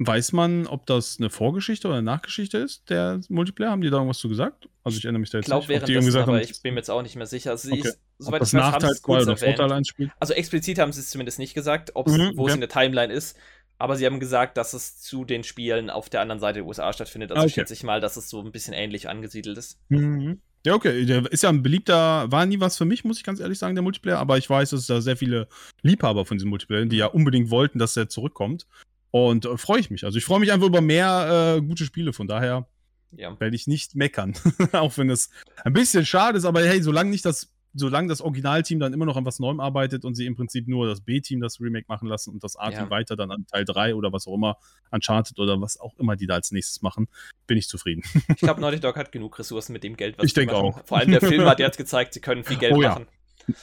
[0.00, 3.70] Weiß man, ob das eine Vorgeschichte oder eine Nachgeschichte ist, der Multiplayer?
[3.70, 4.68] Haben die da irgendwas zu gesagt?
[4.84, 5.80] Also ich erinnere mich da Ich jetzt glaube, nicht.
[5.82, 7.50] Ob die währenddessen, irgendwie gesagt aber haben, ich bin mir jetzt auch nicht mehr sicher.
[7.50, 7.80] Also, Okay.
[7.80, 9.56] ich, ob soweit das ich weiß, haben Nachteil sie es kurz oder erwähnt.
[9.56, 10.10] Vorteil einspielt.
[10.20, 12.54] Also explizit haben sie es zumindest nicht gesagt, ob's, Mhm, wo es okay.
[12.54, 13.36] in der Timeline ist.
[13.80, 16.92] Aber sie haben gesagt, dass es zu den Spielen auf der anderen Seite der USA
[16.92, 17.30] stattfindet.
[17.32, 17.54] Also okay.
[17.54, 19.78] schätze ich mal, dass es so ein bisschen ähnlich angesiedelt ist.
[19.88, 20.40] Mhm.
[20.66, 21.06] Ja, okay.
[21.06, 23.76] Der ist ja ein beliebter, war nie was für mich, muss ich ganz ehrlich sagen,
[23.76, 24.18] der Multiplayer.
[24.18, 25.48] Aber ich weiß, dass es da sehr viele
[25.82, 28.66] Liebhaber von diesem Multiplayer, die ja unbedingt wollten, dass der zurückkommt.
[29.10, 30.04] Und äh, freue ich mich.
[30.04, 32.12] Also ich freue mich einfach über mehr äh, gute Spiele.
[32.12, 32.66] Von daher
[33.12, 33.38] Ja.
[33.40, 34.34] werde ich nicht meckern.
[34.72, 35.30] Auch wenn es
[35.64, 39.16] ein bisschen schade ist, aber hey, solange nicht das, solange das Originalteam dann immer noch
[39.16, 42.30] an was Neuem arbeitet und sie im Prinzip nur das B-Team das Remake machen lassen
[42.34, 42.90] und das A-Team Ja.
[42.90, 44.56] weiter dann an Teil 3 oder was auch immer,
[44.90, 47.08] Uncharted oder was auch immer die da als nächstes machen,
[47.46, 48.02] bin ich zufrieden.
[48.28, 50.74] Ich glaube, Naughty Dog hat genug Ressourcen mit dem Geld, was Ich denke machen.
[50.74, 50.86] auch.
[50.86, 53.00] Vor allem der Film hat jetzt gezeigt, sie können viel Geld Oh ja.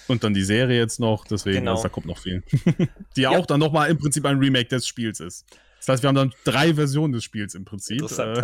[0.08, 1.72] Und dann die Serie jetzt noch, deswegen, Genau.
[1.72, 2.44] also, da kommt noch viel.
[3.16, 5.46] die ja auch dann nochmal im Prinzip ein Remake des Spiels ist.
[5.80, 8.42] Das heißt, wir haben dann drei Versionen des Spiels im Prinzip, äh,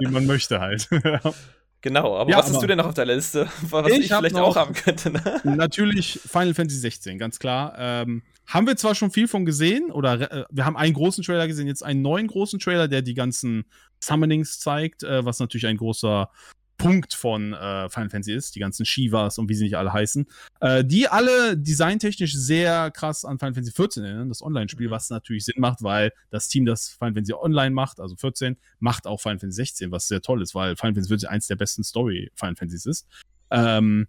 [0.00, 0.88] wie man möchte halt.
[1.80, 4.06] Genau, aber Ja, was hast aber- du denn noch auf der Liste, was Ich ich,
[4.06, 5.10] vielleicht auch haben könnte?
[5.10, 5.20] Ne?
[5.44, 7.74] Natürlich Final Fantasy 16, ganz klar.
[7.76, 11.46] Ähm, haben wir zwar schon viel von gesehen, oder äh, wir haben einen großen Trailer
[11.46, 13.66] gesehen, jetzt einen neuen großen Trailer, der die ganzen
[14.00, 16.30] Summonings zeigt, äh, was natürlich ein großer
[16.76, 20.26] Punkt von äh, Final Fantasy ist, die ganzen Shivas und wie sie nicht alle heißen,
[20.60, 24.90] äh, die alle designtechnisch sehr krass an Final Fantasy 14 erinnern, das Online-Spiel, Mhm.
[24.90, 29.06] was natürlich Sinn macht, weil das Team, das Final Fantasy Online macht, also 14, macht
[29.06, 31.84] auch Final Fantasy 16, was sehr toll ist, weil Final Fantasy 14 eins der besten
[31.84, 33.06] Story-Final Fantasies ist.
[33.50, 34.08] Ähm,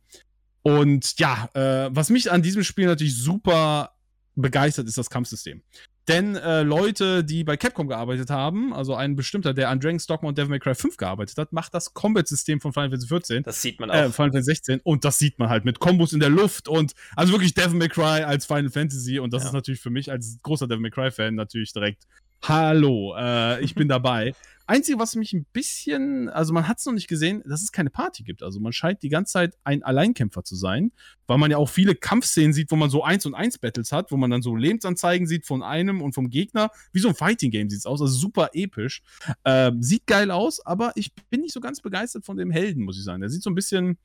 [0.63, 3.91] und ja, äh, was mich an diesem Spiel natürlich super
[4.35, 5.61] begeistert, ist das Kampfsystem.
[6.07, 10.29] Denn äh, Leute, die bei Capcom gearbeitet haben, also ein bestimmter, der an Dragon's Dogma
[10.29, 13.43] und Devil May Cry 5 gearbeitet hat, macht das Combat-System von Final Fantasy 14.
[13.43, 13.97] Das sieht man Äh, auch.
[14.13, 17.33] Final Fantasy 16 und das sieht man halt mit Kombos in der Luft und also
[17.33, 19.49] wirklich Devil May Cry als Final Fantasy und das Ja.
[19.49, 22.03] ist natürlich für mich als großer Devil May Cry Fan natürlich direkt
[22.47, 24.35] Hallo, äh, ich bin dabei.
[24.67, 27.89] Einzige, was mich ein bisschen, also man hat es noch nicht gesehen, dass es keine
[27.89, 28.43] Party gibt.
[28.43, 30.91] Also man scheint die ganze Zeit ein Alleinkämpfer zu sein,
[31.25, 34.11] weil man ja auch viele Kampfszenen sieht, wo man so eins und eins Battles hat,
[34.11, 36.69] wo man dann so Lebensanzeigen sieht von einem und vom Gegner.
[36.91, 39.01] Wie so ein Fighting Game sieht es aus, also super episch.
[39.43, 42.99] Ähm, sieht geil aus, aber ich bin nicht so ganz begeistert von dem Helden, muss
[42.99, 43.21] ich sagen.
[43.21, 43.97] Der sieht so ein bisschen,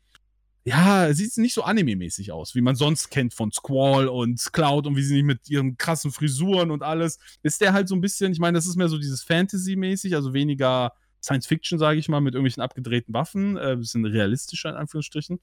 [0.64, 4.96] ja, sieht nicht so anime-mäßig aus, wie man sonst kennt von Squall und Cloud und
[4.96, 7.18] wie sie nicht mit ihren krassen Frisuren und alles.
[7.42, 10.34] Ist der halt so ein bisschen, ich meine, das ist mehr so dieses Fantasy-mäßig, also
[10.34, 10.92] weniger
[11.22, 15.40] Science-Fiction, sage ich mal, mit irgendwelchen abgedrehten Waffen, äh, bisschen realistischer in Anführungsstrichen.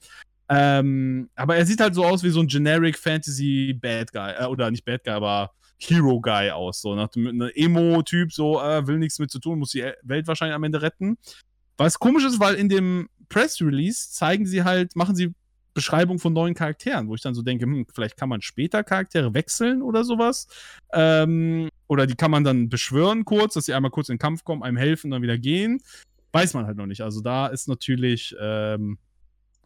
[0.49, 4.45] Ähm, aber er sieht halt so aus wie so ein generic Fantasy Bad Guy, äh,
[4.45, 8.85] oder nicht Bad Guy, aber Hero Guy aus, so nach dem ne Emo-Typ, so äh,
[8.87, 11.17] will nichts mit zu tun, muss die Welt wahrscheinlich am Ende retten.
[11.77, 15.33] Was komisch ist, weil in dem Press Release zeigen sie halt, machen sie
[15.73, 19.35] Beschreibung von neuen Charakteren, wo ich dann so denke, hm, vielleicht kann man später Charaktere
[19.35, 20.47] wechseln oder sowas.
[20.91, 24.43] Ähm, oder die kann man dann beschwören kurz, dass sie einmal kurz in den Kampf
[24.43, 25.79] kommen, einem helfen, dann wieder gehen.
[26.31, 27.01] Weiß man halt noch nicht.
[27.01, 28.97] Also da ist natürlich ähm,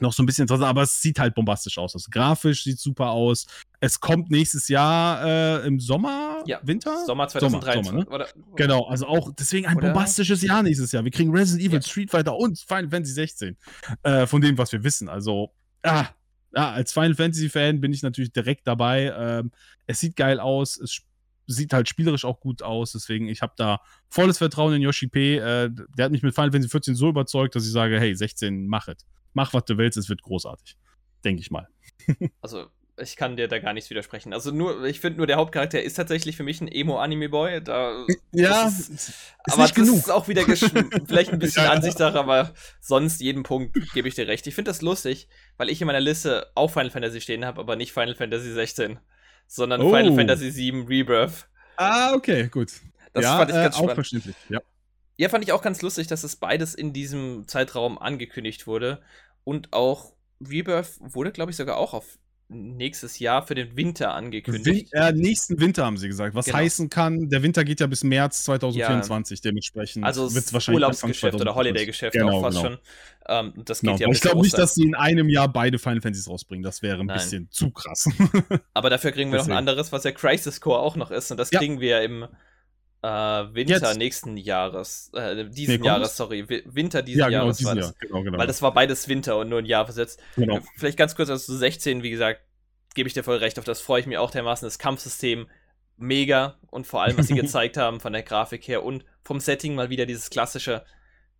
[0.01, 1.93] noch so ein bisschen interessant, aber es sieht halt bombastisch aus.
[1.95, 3.45] Also grafisch sieht super aus.
[3.79, 5.23] Es kommt nächstes Jahr
[5.63, 7.05] äh, im Sommer, Ja, Winter?
[7.05, 7.85] Sommer 2023.
[7.85, 8.09] Sommer, ne?
[8.09, 9.87] oder, Genau, also auch deswegen ein Oder?
[9.87, 11.03] bombastisches Jahr nächstes Jahr.
[11.03, 11.81] Wir kriegen Resident Evil, Ja.
[11.81, 13.57] Street Fighter und Final Fantasy 16.
[14.03, 15.09] Äh, von dem, was wir wissen.
[15.09, 16.07] Also, ah,
[16.53, 19.13] ja, als Final Fantasy-Fan bin ich natürlich direkt dabei.
[19.17, 19.51] Ähm,
[19.87, 21.01] es sieht geil aus, es
[21.47, 22.91] sieht halt spielerisch auch gut aus.
[22.91, 23.79] Deswegen, ich habe da
[24.09, 25.37] volles Vertrauen in Yoshi P.
[25.37, 28.67] Äh, der hat mich mit Final Fantasy 14 so überzeugt, dass ich sage, hey, 16,
[28.67, 29.05] mach es.
[29.33, 30.77] Mach, was du willst, es wird großartig.
[31.23, 31.67] Denke ich mal.
[32.41, 32.67] Also,
[32.97, 34.33] ich kann dir da gar nichts widersprechen.
[34.33, 37.63] Also, nur, ich finde nur, der Hauptcharakter ist tatsächlich für mich ein Emo-Anime-Boy.
[37.63, 39.13] Da, das ist, ist
[39.47, 39.97] aber nicht das genug.
[39.99, 41.75] ist auch wieder vielleicht ein bisschen Ja, ja.
[41.75, 44.45] Ansichtssache, aber sonst jeden Punkt gebe ich dir recht.
[44.47, 45.27] Ich finde das lustig,
[45.57, 48.99] weil ich in meiner Liste auch Final Fantasy stehen habe, aber nicht Final Fantasy 16,
[49.47, 49.95] sondern Oh.
[49.95, 51.47] Final Fantasy 7 Rebirth.
[51.77, 52.71] Ah, okay, gut.
[53.13, 53.95] Das ja, fand ich äh, ganz auch spannend.
[53.95, 54.35] verständlich.
[54.49, 54.61] Ja.
[55.17, 59.01] Ja, fand ich auch ganz lustig, dass es beides in diesem Zeitraum angekündigt wurde.
[59.43, 62.17] Und auch Rebirth wurde, glaube ich, sogar auch auf
[62.53, 64.89] nächstes Jahr für den Winter Win angekündigt.
[64.91, 66.35] äh, nächsten Winter haben sie gesagt.
[66.35, 66.57] Was Genau.
[66.57, 70.03] heißen kann, der Winter geht ja bis März 2024, dementsprechend.
[70.03, 71.55] Also wird's das wahrscheinlich Urlaubsgeschäft oder 2024.
[71.55, 72.69] Holiday-Geschäft Genau, auch fast genau.
[72.71, 72.79] schon.
[73.27, 73.99] Ähm, das geht Genau.
[74.01, 76.63] ja ich glaube nicht, dass sie in einem Jahr beide Final Fantasies rausbringen.
[76.63, 77.19] Das wäre ein Nein.
[77.19, 78.09] bisschen zu krass.
[78.73, 81.31] Aber dafür kriegen wir noch ein anderes, was ja Crisis Core auch noch ist.
[81.31, 81.59] Und das Ja.
[81.59, 82.25] kriegen wir im
[83.03, 83.97] äh, Winter Jetzt.
[83.97, 85.09] nächsten Jahres.
[85.13, 86.17] Äh, diesen Nee, Jahres, es?
[86.17, 86.47] sorry.
[86.47, 87.87] Wi- Winter diesen ja, genau, Jahres war Jahr.
[87.87, 87.97] das.
[87.99, 88.37] Genau, genau.
[88.37, 90.21] Weil das war beides Winter und nur ein Jahr versetzt.
[90.35, 90.57] genau.
[90.57, 92.41] Äh, Vielleicht ganz kurz, also zu 16, wie gesagt,
[92.93, 94.65] gebe ich dir voll recht, auf das freue ich mich auch dermaßen.
[94.65, 95.47] Das Kampfsystem
[95.97, 99.75] mega und vor allem, was sie gezeigt haben von der Grafik her und vom Setting
[99.75, 100.83] mal wieder dieses klassische,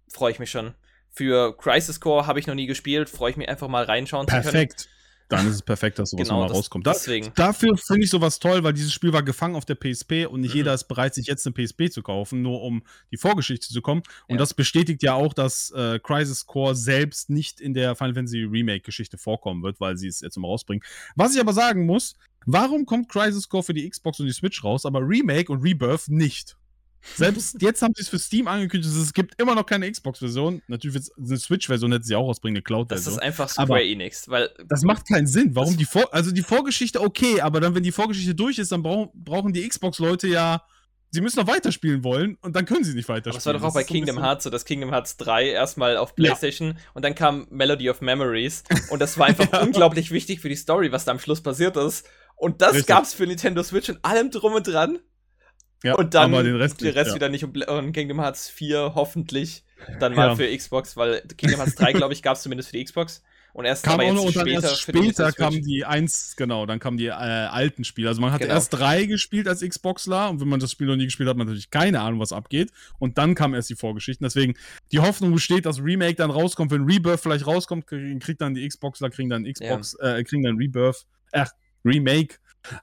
[0.08, 0.74] freue ich mich schon.
[1.10, 4.32] Für Crisis Core habe ich noch nie gespielt, freue ich mich einfach mal reinschauen zu
[4.34, 4.44] können.
[4.44, 4.88] Perfekt.
[5.32, 6.86] Dann ist es perfekt, dass sowas Genau, nochmal das- rauskommt.
[6.86, 7.32] Da, deswegen.
[7.36, 10.52] dafür finde ich sowas toll, weil dieses Spiel war gefangen auf der PSP und nicht
[10.52, 10.58] Mhm.
[10.58, 14.02] jeder ist bereit, sich jetzt eine PSP zu kaufen, nur um die Vorgeschichte zu kommen.
[14.28, 14.38] Und Ja.
[14.38, 19.18] das bestätigt ja auch, dass äh, Crisis Core selbst nicht in der Final Fantasy Remake-Geschichte
[19.18, 20.84] vorkommen wird, weil sie es jetzt immer rausbringen.
[21.16, 22.16] Was ich aber sagen muss,
[22.46, 26.10] warum kommt Crisis Core für die Xbox und die Switch raus, aber Remake und Rebirth
[26.10, 26.58] nicht?
[27.16, 30.62] Selbst jetzt haben sie es für Steam angekündigt, es gibt immer noch keine Xbox-Version.
[30.68, 33.14] Natürlich wird eine Switch-Version hätte sie auch rausbringen, eine Das Cloud-Version.
[33.16, 35.56] ist einfach Square Aber- Enix, weil Das macht keinen Sinn.
[35.56, 38.72] Warum Das- die Vor also die Vorgeschichte okay, aber dann wenn die Vorgeschichte durch ist,
[38.72, 40.64] dann brauch brauchen die Xbox Leute ja
[41.14, 43.34] sie müssen noch weiterspielen wollen und dann können sie nicht weiterspielen.
[43.34, 45.18] Aber es war doch auch Das bei so Kingdom bisschen- Hearts so, dass Kingdom Hearts
[45.18, 46.16] 3 erstmal auf Ja.
[46.16, 49.62] PlayStation und dann kam Melody of Memories und das war einfach Ja.
[49.62, 52.06] unglaublich wichtig für die Story, was da am Schluss passiert ist.
[52.38, 52.88] Und das Richtig.
[52.88, 55.00] gab's für Nintendo Switch und allem drum und dran.
[55.84, 57.16] Ja, und dann aber den Rest, der nicht, Rest ja.
[57.16, 59.64] wieder nicht und, Kingdom Hearts 4 hoffentlich
[60.00, 60.36] dann mal Ja.
[60.36, 63.24] für Xbox, weil Kingdom Hearts 3, glaube ich, gab's zumindest für die Xbox.
[63.54, 66.80] Und erst kam auch noch und dann später erst später kamen die eins, genau, dann
[66.80, 68.08] kamen die äh, alten Spiele.
[68.08, 68.54] Also man hat Genau.
[68.54, 71.38] erst drei gespielt als Xboxler und wenn man das Spiel noch nie gespielt hat, hat
[71.38, 72.72] man natürlich keine Ahnung, was abgeht.
[72.98, 74.24] Und dann kamen erst die Vorgeschichten.
[74.24, 74.54] Deswegen
[74.94, 79.10] die Hoffnung besteht, dass Remake dann rauskommt, wenn Rebirth vielleicht rauskommt, kriegt dann die Xboxler,
[79.10, 81.46] kriegen dann Xbox, äh, kriegen dann Rebirth, äh,
[81.84, 82.36] Remake.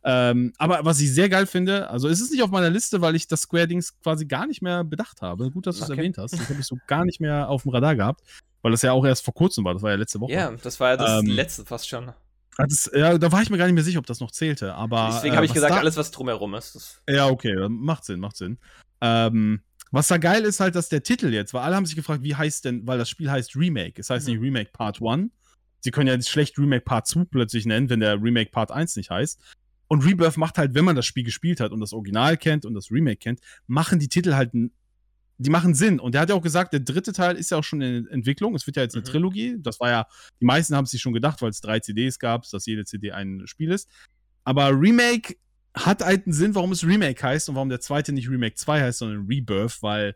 [0.05, 3.15] Ähm, aber was ich sehr geil finde, also es ist nicht auf meiner Liste, weil
[3.15, 5.51] ich das Square-Dings quasi gar nicht mehr bedacht habe.
[5.51, 5.99] Gut, dass du es Okay.
[6.01, 6.33] erwähnt hast.
[6.33, 8.23] Das habe ich so gar nicht mehr auf dem Radar gehabt,
[8.63, 9.75] weil das ja auch erst vor kurzem war.
[9.75, 10.33] Das war ja letzte Woche.
[10.33, 12.13] Ja, das war ja das Ähm, letzte fast schon.
[12.57, 14.75] Das, ja, da war ich mir gar nicht mehr sicher, ob das noch zählte.
[14.75, 17.01] Aber Deswegen äh, habe ich was gesagt, da, alles, was drumherum ist.
[17.09, 18.59] Ja, okay, macht Sinn, macht Sinn.
[19.01, 19.61] Ähm,
[19.93, 22.35] was da geil ist halt, dass der Titel jetzt, weil alle haben sich gefragt, wie
[22.35, 24.01] heißt denn, weil das Spiel heißt Remake.
[24.01, 24.35] Es heißt Mhm.
[24.35, 25.31] nicht Remake Part 1.
[25.81, 28.97] Sie können ja jetzt schlecht Remake Part 2 plötzlich nennen, wenn der Remake Part 1
[28.97, 29.41] nicht heißt.
[29.89, 32.75] Und Rebirth macht halt, wenn man das Spiel gespielt hat und das Original kennt und
[32.75, 35.99] das Remake kennt, machen die Titel halt, die machen Sinn.
[35.99, 38.55] Und der hat ja auch gesagt, der dritte Teil ist ja auch schon in Entwicklung.
[38.55, 39.11] Es wird ja jetzt eine mhm.
[39.11, 39.57] Trilogie.
[39.59, 40.07] Das war ja,
[40.41, 43.13] die meisten haben es sich schon gedacht, weil es drei CDs gab, dass jede CD
[43.13, 43.89] ein Spiel ist.
[44.45, 45.37] Aber Remake
[45.75, 48.83] hat halt einen Sinn, warum es Remake heißt und warum der zweite nicht Remake 2
[48.83, 50.15] heißt, sondern Rebirth, weil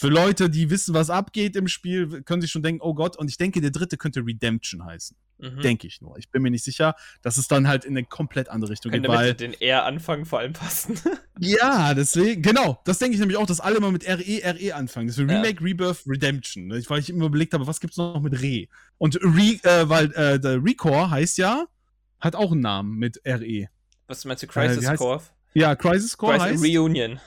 [0.00, 3.28] für Leute, die wissen, was abgeht im Spiel, können sich schon denken, oh Gott, und
[3.28, 5.14] ich denke, der dritte könnte Redemption heißen.
[5.36, 5.60] Mhm.
[5.60, 6.16] Denke ich nur.
[6.16, 9.06] Ich bin mir nicht sicher, dass es dann halt in eine komplett andere Richtung geht.
[9.06, 10.98] Weil den R-Anfang vor allem passen.
[11.38, 12.80] ja, deswegen, genau.
[12.86, 15.08] Das denke ich nämlich auch, dass alle mal mit RE, RE anfangen.
[15.08, 15.62] Das ist Remake.
[15.62, 16.68] Rebirth, Redemption.
[16.68, 16.82] Ne?
[16.88, 18.68] Weil ich immer überlegt habe, was gibt es noch mit Re?
[18.96, 21.66] Und Re, äh, weil äh, der Recore heißt ja,
[22.20, 23.66] hat auch einen Namen mit RE.
[24.06, 25.20] Was meinst du, Crisis äh, Core?
[25.52, 26.64] Ja, Crisis Core Crisis heißt.
[26.64, 27.20] Reunion.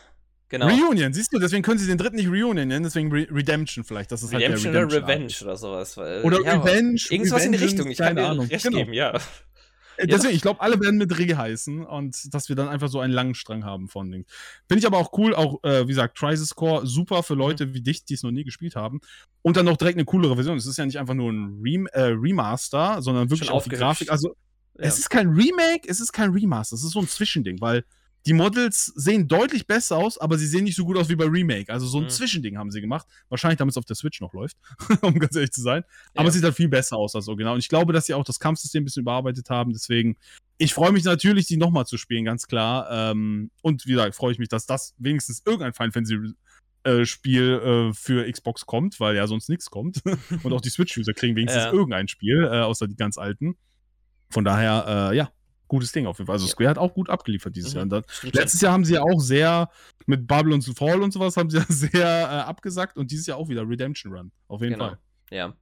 [0.53, 0.67] Genau.
[0.67, 4.11] Reunion, siehst du, deswegen können sie den dritten nicht Reunion nennen, deswegen Re Redemption vielleicht.
[4.11, 5.97] Das ist Redemption, halt Redemption oder Revenge oder sowas.
[5.97, 7.01] Oder ja, Revenge.
[7.09, 8.45] Irgendwas in die Richtung, ich kann dir Ahnung.
[8.45, 8.77] recht genau.
[8.77, 9.15] geben, ja.
[9.97, 10.35] Äh, deswegen, ja.
[10.35, 13.33] ich glaube, alle werden mit Re heißen und dass wir dann einfach so einen langen
[13.33, 14.27] Strang haben von Dings.
[14.67, 17.73] Finde ich aber auch cool, auch, äh, wie gesagt, Crisis Core, super für Leute mhm.
[17.73, 19.01] wie dich, die es noch nie gespielt haben.
[19.41, 20.55] Und dann noch direkt eine coolere Version.
[20.55, 24.11] Es ist ja nicht einfach nur ein Rem äh, Remaster, sondern wirklich auch die Grafik.
[24.11, 24.35] Also,
[24.77, 24.85] ja.
[24.85, 27.83] es ist kein Remake, es ist kein Remaster, es ist so ein Zwischending, weil
[28.25, 31.25] die Models sehen deutlich besser aus, aber sie sehen nicht so gut aus wie bei
[31.25, 31.71] Remake.
[31.71, 32.09] Also so ein mhm.
[32.09, 33.05] Zwischending haben sie gemacht.
[33.29, 34.57] Wahrscheinlich, damit es auf der Switch noch läuft,
[35.01, 35.83] um ganz ehrlich zu sein.
[36.13, 36.27] Aber ja.
[36.29, 37.53] es sieht halt viel besser aus als so genau.
[37.53, 39.73] Und ich glaube, dass sie auch das Kampfsystem ein bisschen überarbeitet haben.
[39.73, 40.15] Deswegen,
[40.57, 42.87] ich freue mich natürlich, die nochmal zu spielen, ganz klar.
[43.11, 46.33] Ähm, und wie gesagt, freue ich mich, dass das wenigstens irgendein Final Fantasy
[46.83, 50.01] äh, Spiel äh, für Xbox kommt, weil ja sonst nichts kommt.
[50.43, 51.73] und auch die Switch-User kriegen wenigstens ja.
[51.73, 53.57] irgendein Spiel, äh, außer die ganz alten.
[54.29, 55.31] Von daher, äh, ja,
[55.73, 56.35] gutes Ding auf jeden Fall.
[56.35, 57.89] Also Square hat auch gut abgeliefert dieses mhm.
[57.89, 58.03] Jahr.
[58.31, 59.69] Letztes Jahr haben sie ja auch sehr
[60.05, 63.49] mit Babylon's Fall und sowas haben sie ja sehr äh, abgesagt und dieses Jahr auch
[63.49, 64.31] wieder Redemption Run.
[64.47, 64.89] Auf jeden genau.
[64.89, 64.99] Fall.
[65.31, 65.53] Ja.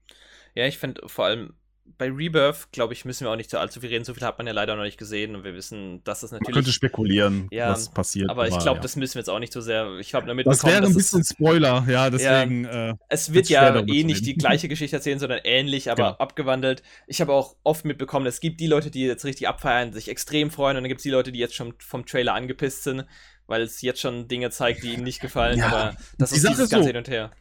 [0.53, 1.53] Ja, ich finde vor allem
[1.97, 4.05] bei Rebirth, glaube ich, müssen wir auch nicht zu allzu viel reden.
[4.05, 6.47] So viel hat man ja leider noch nicht gesehen und wir wissen, dass das natürlich.
[6.47, 8.29] Man könnte spekulieren, ja, was passiert.
[8.29, 8.82] Aber ich glaube, ja.
[8.82, 9.97] das müssen wir jetzt auch nicht so sehr.
[9.99, 12.63] Ich habe damit Das wäre ein bisschen Spoiler, ja, deswegen.
[12.63, 16.15] Ja, äh, es wird ja eh nicht die gleiche Geschichte erzählen, sondern ähnlich, aber genau.
[16.17, 16.82] abgewandelt.
[17.05, 20.49] Ich habe auch oft mitbekommen, es gibt die Leute, die jetzt richtig abfeiern, sich extrem
[20.49, 23.05] freuen und dann gibt es die Leute, die jetzt schon vom Trailer angepisst sind,
[23.45, 25.59] weil es jetzt schon Dinge zeigt, die ihnen nicht gefallen.
[25.59, 26.88] Ja, aber das ist dieses ganze so.
[26.88, 27.32] Hin und Her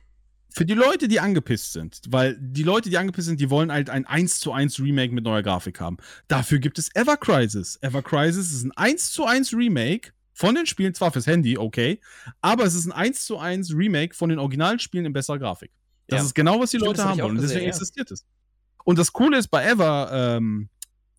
[0.52, 3.90] für die Leute, die angepisst sind, weil die Leute, die angepisst sind, die wollen halt
[3.90, 5.96] ein 1 zu 1 Remake mit neuer Grafik haben.
[6.28, 7.78] Dafür gibt es Ever Crisis.
[7.82, 12.00] Ever Crisis ist ein 1 zu 1 Remake von den Spielen, zwar fürs Handy, okay,
[12.40, 15.70] aber es ist ein 1 zu 1 Remake von den Originalspielen in besserer Grafik.
[16.08, 16.26] Das ja.
[16.26, 17.36] ist genau, was die Stimmt, Leute haben wollen.
[17.36, 17.68] Und deswegen ja.
[17.68, 18.26] existiert es.
[18.84, 20.68] Und das Coole ist bei Ever, ähm,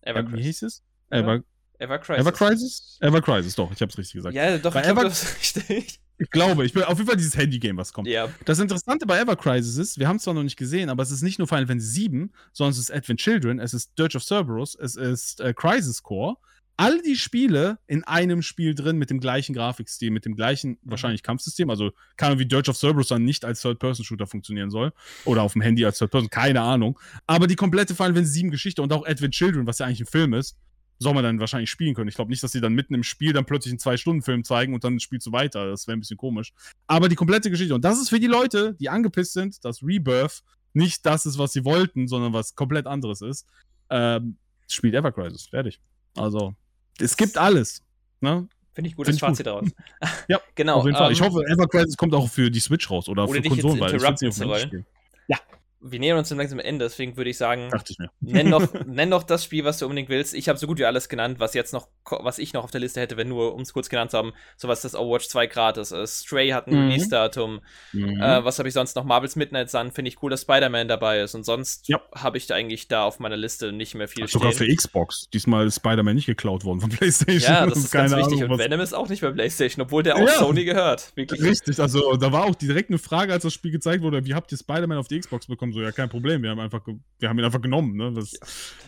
[0.02, 0.82] Ever äh, wie hieß es?
[1.10, 1.42] Ever,
[1.78, 2.20] Ever Crisis.
[2.20, 2.98] Ever Crisis?
[3.00, 4.34] Ever Crisis, doch, ich hab's richtig gesagt.
[4.34, 6.00] Ja, doch, bei ich Ever, glaub, das richtig.
[6.18, 8.06] Ich glaube, ich bin auf jeden Fall dieses Handy-Game, was kommt.
[8.08, 8.28] Ja.
[8.44, 11.10] Das Interessante bei Ever Crisis ist, wir haben es zwar noch nicht gesehen, aber es
[11.10, 14.22] ist nicht nur Final Fantasy VII, sondern es ist Advent Children, es ist Dirge of
[14.22, 16.36] Cerberus, es ist äh, Crisis Core.
[16.78, 20.78] All die Spiele in einem Spiel drin mit dem gleichen Grafikstil, mit dem gleichen mhm.
[20.82, 21.70] wahrscheinlich Kampfsystem.
[21.70, 24.92] Also keine Ahnung, wie Dirge of Cerberus dann nicht als Third-Person-Shooter funktionieren soll.
[25.24, 26.98] Oder auf dem Handy als Third-Person, keine Ahnung.
[27.26, 30.06] Aber die komplette Final Fantasy VII Geschichte und auch Advent Children, was ja eigentlich ein
[30.06, 30.56] Film ist,
[31.02, 32.08] soll man dann wahrscheinlich spielen können.
[32.08, 34.84] Ich glaube nicht, dass sie dann mitten im Spiel dann plötzlich einen Zwei-Stunden-Film zeigen und
[34.84, 35.66] dann spielst du weiter.
[35.68, 36.52] Das wäre ein bisschen komisch.
[36.86, 37.74] Aber die komplette Geschichte.
[37.74, 40.42] Und das ist für die Leute, die angepisst sind, dass Rebirth
[40.72, 43.46] nicht das ist, was sie wollten, sondern was komplett anderes ist.
[43.90, 44.36] Ähm,
[44.68, 45.46] spielt Ever Crisis.
[45.46, 45.80] Fertig.
[46.16, 46.54] Also,
[46.98, 47.82] es gibt alles.
[48.20, 48.48] Ne?
[48.72, 49.68] Finde ich gutes Fazit daraus.
[50.28, 50.78] ja, genau.
[50.78, 51.08] Auf jeden Fall.
[51.08, 53.48] Um, ich ähm, hoffe, Ever Crisis kommt auch für die Switch raus oder, oder für
[53.48, 54.86] Konsolen, weil ich nicht auf Spielen.
[55.28, 55.38] Ja
[55.82, 59.24] wir nähern uns langsam am Ende, deswegen würde ich sagen, ich nenn, noch, nenn noch
[59.24, 60.32] das Spiel, was du unbedingt willst.
[60.34, 62.80] Ich habe so gut wie alles genannt, was jetzt noch, was ich noch auf der
[62.80, 65.90] Liste hätte, wenn nur, um es kurz genannt zu haben, sowas das Overwatch 2 gratis
[65.90, 66.24] ist.
[66.24, 66.90] Stray hat ein mhm.
[66.90, 67.60] Release-Datum.
[67.92, 68.20] Mhm.
[68.20, 69.04] Äh, was habe ich sonst noch?
[69.04, 71.34] Marvel's Midnight Sun, finde ich cool, dass Spider-Man dabei ist.
[71.34, 72.00] Und sonst ja.
[72.14, 75.28] habe ich da eigentlich da auf meiner Liste nicht mehr viel Ach, Sogar für Xbox.
[75.32, 77.52] Diesmal ist Spider-Man nicht geklaut worden von PlayStation.
[77.52, 78.38] Ja, das ist ganz wichtig.
[78.38, 80.38] Ahnung, und Venom ist auch nicht bei PlayStation, obwohl der auch ja.
[80.38, 81.12] Sony gehört.
[81.16, 81.42] Wirklich.
[81.42, 84.52] Richtig, also da war auch direkt eine Frage, als das Spiel gezeigt wurde, wie habt
[84.52, 85.71] ihr Spider-Man auf die Xbox bekommen?
[85.72, 86.80] So, ja, kein Problem, wir haben einfach,
[87.18, 87.96] wir haben ihn einfach genommen.
[87.96, 88.12] Ne?
[88.12, 88.32] Das,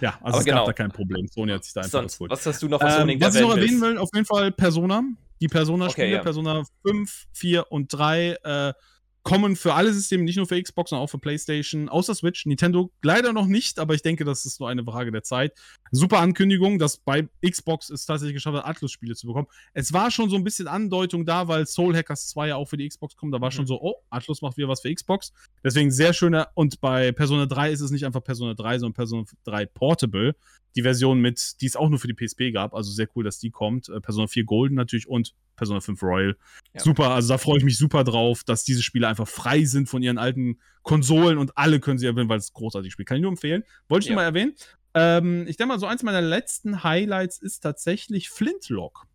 [0.01, 0.57] ja, also Aber es genau.
[0.59, 1.27] gab da kein Problem.
[1.29, 3.57] Sony hat sich da einfach Sonst, Was hast du noch, was, ähm, was ich noch
[3.57, 5.03] erwähnen will, auf jeden Fall Persona.
[5.41, 6.23] Die Persona-Spiele, okay, ja.
[6.23, 8.73] Persona 5, 4 und 3, äh,
[9.25, 12.45] kommen für alle Systeme, nicht nur für Xbox, sondern auch für PlayStation, außer Switch.
[12.45, 15.55] Nintendo leider noch nicht, aber ich denke, das ist nur eine Frage der Zeit.
[15.91, 19.49] Super Ankündigung, dass bei Xbox es tatsächlich geschafft hat, Atlus-Spiele zu bekommen.
[19.73, 22.77] Es war schon so ein bisschen Andeutung da, weil Soul Hackers 2 ja auch für
[22.77, 23.33] die Xbox kommt.
[23.33, 23.55] Da war mhm.
[23.55, 25.33] schon so, oh, Atlus macht wieder was für Xbox.
[25.65, 26.49] Deswegen sehr schöner.
[26.55, 30.35] Und bei Persona 3 ist es nicht einfach Persona 3, sondern Persona 3 Portable
[30.77, 33.39] die Version mit, die es auch nur für die PSP gab, also sehr cool, dass
[33.39, 33.89] die kommt.
[33.89, 36.37] Äh, Persona 4 Golden natürlich und Persona 5 Royal.
[36.75, 36.81] Ja.
[36.81, 40.03] Super, also da freue ich mich super drauf, dass diese Spiele einfach frei sind von
[40.03, 43.09] ihren alten Konsolen und alle können sie erwähnen, weil es großartig spielt.
[43.09, 43.65] Kann ich nur empfehlen.
[43.89, 44.15] Wollte ich ja.
[44.15, 44.55] nur mal erwähnen.
[44.95, 49.07] Ähm, ich denke mal, so eins meiner letzten Highlights ist tatsächlich Flintlock.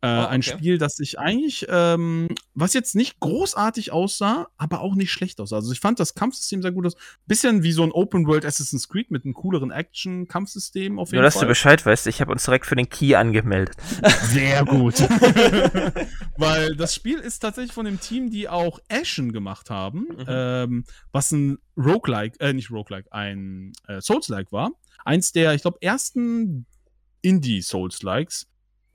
[0.00, 0.26] Äh, oh, okay.
[0.28, 5.40] Ein Spiel, das ich eigentlich, ähm, was jetzt nicht großartig aussah, aber auch nicht schlecht
[5.40, 5.56] aussah.
[5.56, 6.94] Also ich fand das Kampfsystem sehr gut aus.
[7.26, 11.24] Bisschen wie so ein Open World Assassin's Creed mit einem cooleren Action-Kampfsystem auf jeden Nur,
[11.24, 11.44] dass Fall.
[11.44, 13.74] du Bescheid weißt, ich habe uns direkt für den Key angemeldet.
[14.22, 15.00] Sehr gut.
[16.36, 20.24] Weil das Spiel ist tatsächlich von dem Team, die auch Ashen gemacht haben, mhm.
[20.28, 24.70] ähm, was ein Roguelike, äh, nicht Roguelike, ein äh, Souls-like war.
[25.04, 26.66] Eins der, ich glaube, ersten
[27.22, 28.46] Indie-Souls-likes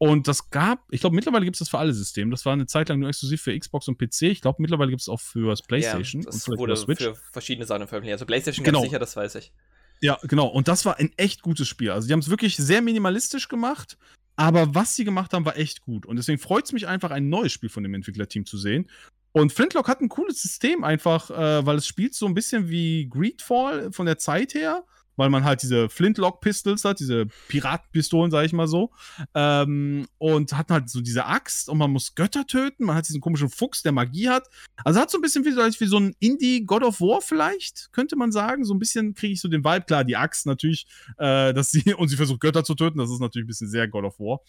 [0.03, 2.31] und das gab, ich glaube, mittlerweile gibt es das für alle Systeme.
[2.31, 4.23] Das war eine Zeit lang nur exklusiv für Xbox und PC.
[4.23, 6.23] Ich glaube, mittlerweile gibt es auch für das PlayStation.
[6.23, 7.01] Ja, das und wurde Switch.
[7.01, 8.11] für verschiedene Sachen veröffentlicht.
[8.11, 8.79] Also PlayStation genau.
[8.79, 9.53] ganz sicher, das weiß ich.
[10.01, 10.47] Ja, genau.
[10.47, 11.91] Und das war ein echt gutes Spiel.
[11.91, 13.97] Also, die haben es wirklich sehr minimalistisch gemacht.
[14.35, 16.05] Aber was sie gemacht haben, war echt gut.
[16.05, 18.89] Und deswegen freut es mich einfach, ein neues Spiel von dem Entwicklerteam zu sehen.
[19.31, 23.07] Und Flintlock hat ein cooles System einfach, äh, weil es spielt so ein bisschen wie
[23.09, 24.83] Greedfall von der Zeit her
[25.15, 28.91] weil man halt diese Flintlock-Pistols hat, diese Piratenpistolen, sag ich mal so.
[29.33, 32.85] Ähm, und hat halt so diese Axt und man muss Götter töten.
[32.85, 34.47] Man hat diesen komischen Fuchs, der Magie hat.
[34.83, 38.31] Also hat so ein bisschen wie, wie so ein Indie-God of War vielleicht, könnte man
[38.31, 38.65] sagen.
[38.65, 39.85] So ein bisschen kriege ich so den Vibe.
[39.85, 40.87] Klar, die Axt natürlich,
[41.17, 43.87] äh, dass sie, und sie versucht Götter zu töten, das ist natürlich ein bisschen sehr
[43.87, 44.39] God of War.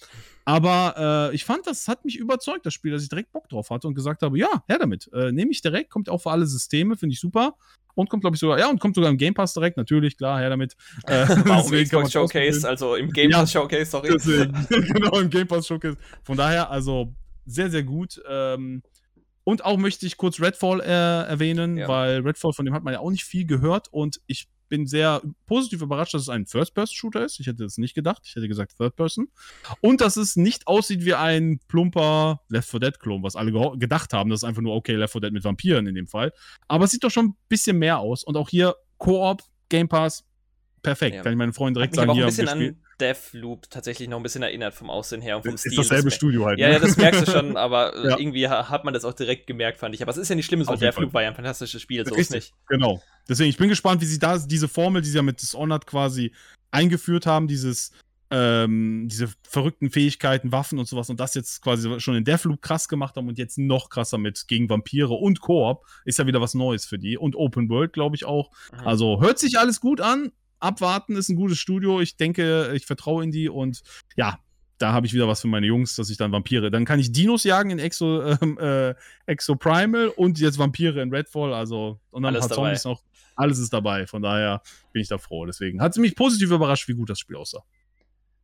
[0.44, 3.70] Aber äh, ich fand, das hat mich überzeugt, das Spiel, dass ich direkt Bock drauf
[3.70, 5.10] hatte und gesagt habe, ja, her damit.
[5.12, 7.56] Äh, Nehme ich direkt, kommt auch für alle Systeme, finde ich super.
[7.94, 10.40] Und kommt, glaube ich, sogar, ja, und kommt sogar im Game Pass direkt, natürlich, klar,
[10.40, 10.53] her damit.
[11.06, 14.10] Äh, Warum Xbox Showcase, also im Game Pass ja, Showcase, sorry.
[14.12, 15.96] Deswegen, genau, im Game Pass Showcase.
[16.22, 17.14] Von daher, also
[17.46, 18.22] sehr, sehr gut.
[18.28, 18.82] Ähm,
[19.44, 21.88] und auch möchte ich kurz Redfall äh, erwähnen, ja.
[21.88, 25.22] weil Redfall, von dem hat man ja auch nicht viel gehört und ich bin sehr
[25.46, 27.38] positiv überrascht, dass es ein First-Person-Shooter ist.
[27.38, 28.22] Ich hätte das nicht gedacht.
[28.24, 29.28] Ich hätte gesagt Third-Person.
[29.80, 34.30] Und dass es nicht aussieht wie ein plumper Left 4 Dead-Klon, was alle gedacht haben.
[34.30, 36.32] Das ist einfach nur okay, Left 4 Dead mit Vampiren in dem Fall.
[36.66, 38.24] Aber es sieht doch schon ein bisschen mehr aus.
[38.24, 40.24] Und auch hier Koop, Game Pass,
[40.84, 41.16] perfekt.
[41.16, 41.22] Ja.
[41.22, 42.10] Kann ich meinen Freunden direkt sagen.
[42.10, 45.56] Auch ein bisschen an Deathloop tatsächlich noch ein bisschen erinnert vom Aussehen her und vom
[45.56, 45.72] Stil.
[45.72, 46.60] Ist dasselbe das Studio halt.
[46.60, 46.74] Ja, ne?
[46.74, 48.18] ja, das merkst du schon, aber ja.
[48.18, 50.02] irgendwie hat man das auch direkt gemerkt, fand ich.
[50.02, 52.30] Aber es ist ja nicht schlimm, weil Deathloop war ja ein fantastisches Spiel, so ist
[52.30, 52.52] nicht.
[52.68, 53.02] Genau.
[53.28, 56.32] Deswegen, ich bin gespannt, wie sie da diese Formel, die sie ja mit Dishonored quasi
[56.70, 57.90] eingeführt haben, dieses
[58.30, 62.88] ähm, diese verrückten Fähigkeiten, Waffen und sowas und das jetzt quasi schon in Deathloop krass
[62.88, 66.54] gemacht haben und jetzt noch krasser mit gegen Vampire und Koop, ist ja wieder was
[66.54, 68.50] Neues für die und Open World, glaube ich auch.
[68.72, 68.86] Mhm.
[68.86, 72.00] Also hört sich alles gut an, abwarten, ist ein gutes Studio.
[72.00, 73.82] Ich denke, ich vertraue in die und
[74.16, 74.38] ja,
[74.78, 76.70] da habe ich wieder was für meine Jungs, dass ich dann Vampire.
[76.70, 78.94] Dann kann ich Dinos jagen in Exo, ähm, äh,
[79.26, 81.54] Exo Primal und jetzt Vampire in Redfall.
[81.54, 82.74] Also, und dann alles ein paar dabei.
[82.74, 83.02] Zombies noch.
[83.36, 84.06] Alles ist dabei.
[84.06, 85.46] Von daher bin ich da froh.
[85.46, 87.64] Deswegen hat es mich positiv überrascht, wie gut das Spiel aussah.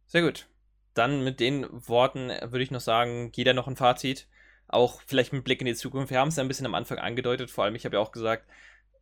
[0.06, 0.48] Sehr gut.
[0.94, 4.28] Dann mit den Worten würde ich noch sagen, jeder noch ein Fazit.
[4.66, 6.11] Auch vielleicht mit Blick in die Zukunft.
[6.11, 7.50] Wir haben es ja ein bisschen am Anfang angedeutet.
[7.50, 8.48] Vor allem, ich habe ja auch gesagt,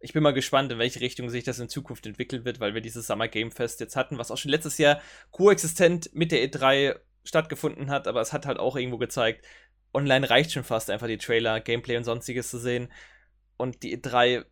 [0.01, 2.81] ich bin mal gespannt, in welche Richtung sich das in Zukunft entwickeln wird, weil wir
[2.81, 6.97] dieses Summer Game Fest jetzt hatten, was auch schon letztes Jahr koexistent mit der E3
[7.25, 9.45] stattgefunden hat, aber es hat halt auch irgendwo gezeigt,
[9.93, 12.93] online reicht schon fast einfach die Trailer, Gameplay und sonstiges zu sehen.
[13.57, 14.45] Und die E3,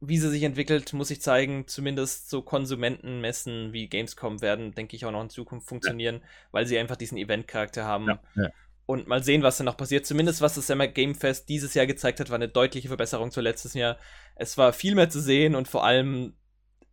[0.00, 5.06] wie sie sich entwickelt, muss ich zeigen, zumindest so Konsumentenmessen wie Gamescom werden, denke ich,
[5.06, 6.28] auch noch in Zukunft funktionieren, ja.
[6.52, 8.06] weil sie einfach diesen Event-Charakter haben.
[8.06, 8.50] Ja, ja
[8.86, 10.06] und mal sehen, was da noch passiert.
[10.06, 13.40] Zumindest was das Summer Game Fest dieses Jahr gezeigt hat, war eine deutliche Verbesserung zu
[13.40, 13.98] letztes Jahr.
[14.36, 16.34] Es war viel mehr zu sehen und vor allem,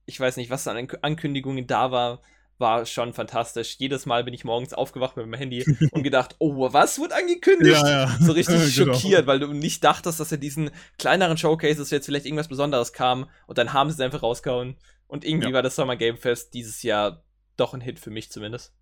[0.06, 2.22] ich weiß nicht, was an Ankündigungen da war,
[2.62, 3.76] war schon fantastisch.
[3.80, 7.82] Jedes Mal bin ich morgens aufgewacht mit meinem Handy und gedacht, oh, was wird angekündigt?
[7.82, 8.18] Ja, ja.
[8.22, 8.94] So richtig genau.
[8.94, 13.28] schockiert, weil du nicht dachtest, dass in diesen kleineren Showcases jetzt vielleicht irgendwas Besonderes kam
[13.48, 14.78] und dann haben sie es einfach rausgehauen.
[15.08, 15.54] Und irgendwie ja.
[15.56, 17.26] war das Summer Game Fest dieses Jahr
[17.58, 18.74] doch ein Hit für mich zumindest.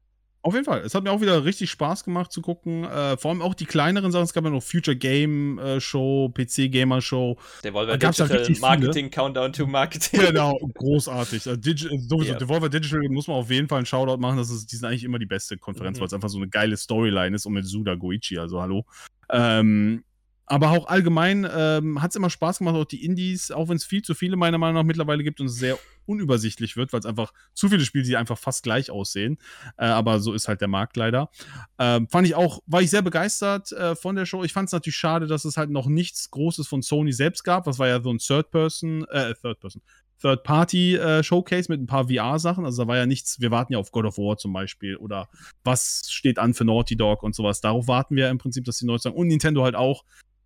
[0.42, 0.82] Auf jeden Fall.
[0.82, 2.86] Es hat mir auch wieder richtig Spaß gemacht zu gucken.
[2.86, 4.24] Äh, vor allem auch die kleineren Sachen.
[4.24, 7.38] Es gab ja noch Future Game äh, Show, PC Gamer Show.
[7.62, 10.22] Devolver Digital Marketing Countdown to Marketing.
[10.22, 11.46] Genau, großartig.
[11.46, 12.38] Also, Digi sowieso, yeah.
[12.38, 14.38] Devolver Digital muss man auf jeden Fall einen Shoutout machen.
[14.38, 16.02] Das ist, die sind eigentlich immer die beste Konferenz, mhm.
[16.02, 18.86] weil es einfach so eine geile Storyline ist und mit Suda Goichi, also hallo.
[19.30, 20.04] Ähm,
[20.50, 23.86] aber auch allgemein ähm, hat es immer Spaß gemacht, auch die Indies, auch wenn es
[23.86, 25.78] viel zu viele meiner Meinung nach mittlerweile gibt und es sehr
[26.08, 29.38] unübersichtlich wird, weil es einfach zu viele Spiele, die einfach fast gleich aussehen.
[29.78, 31.30] Äh, aber so ist halt der Markt leider.
[31.78, 34.44] Ähm, fand ich auch, war ich sehr begeistert äh, von der Show.
[34.44, 37.66] Ich fand es natürlich schade, dass es halt noch nichts Großes von Sony selbst gab.
[37.66, 39.84] Das war ja so ein Third-Person, äh, Third-Person,
[40.20, 42.66] Third-Party-Showcase äh, mit ein paar VR-Sachen.
[42.66, 45.30] Also da war ja nichts, wir warten ja auf God of War zum Beispiel oder
[45.64, 47.62] was steht an für Naughty Dog und sowas.
[47.62, 49.16] Darauf warten wir im Prinzip, dass die neu sagen.
[49.16, 50.04] Und Nintendo halt auch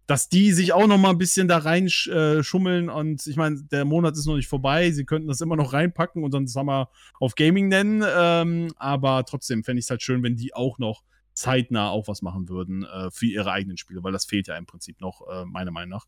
[0.07, 3.85] dass die sich auch noch mal ein bisschen da reinschummeln äh, und ich meine, der
[3.85, 6.89] Monat ist noch nicht vorbei, sie könnten das immer noch reinpacken und dann Summer
[7.19, 11.03] auf Gaming nennen, ähm, aber trotzdem fände ich es halt schön, wenn die auch noch
[11.33, 14.65] zeitnah auch was machen würden äh, für ihre eigenen Spiele, weil das fehlt ja im
[14.65, 16.05] Prinzip noch, äh, meiner Meinung nach.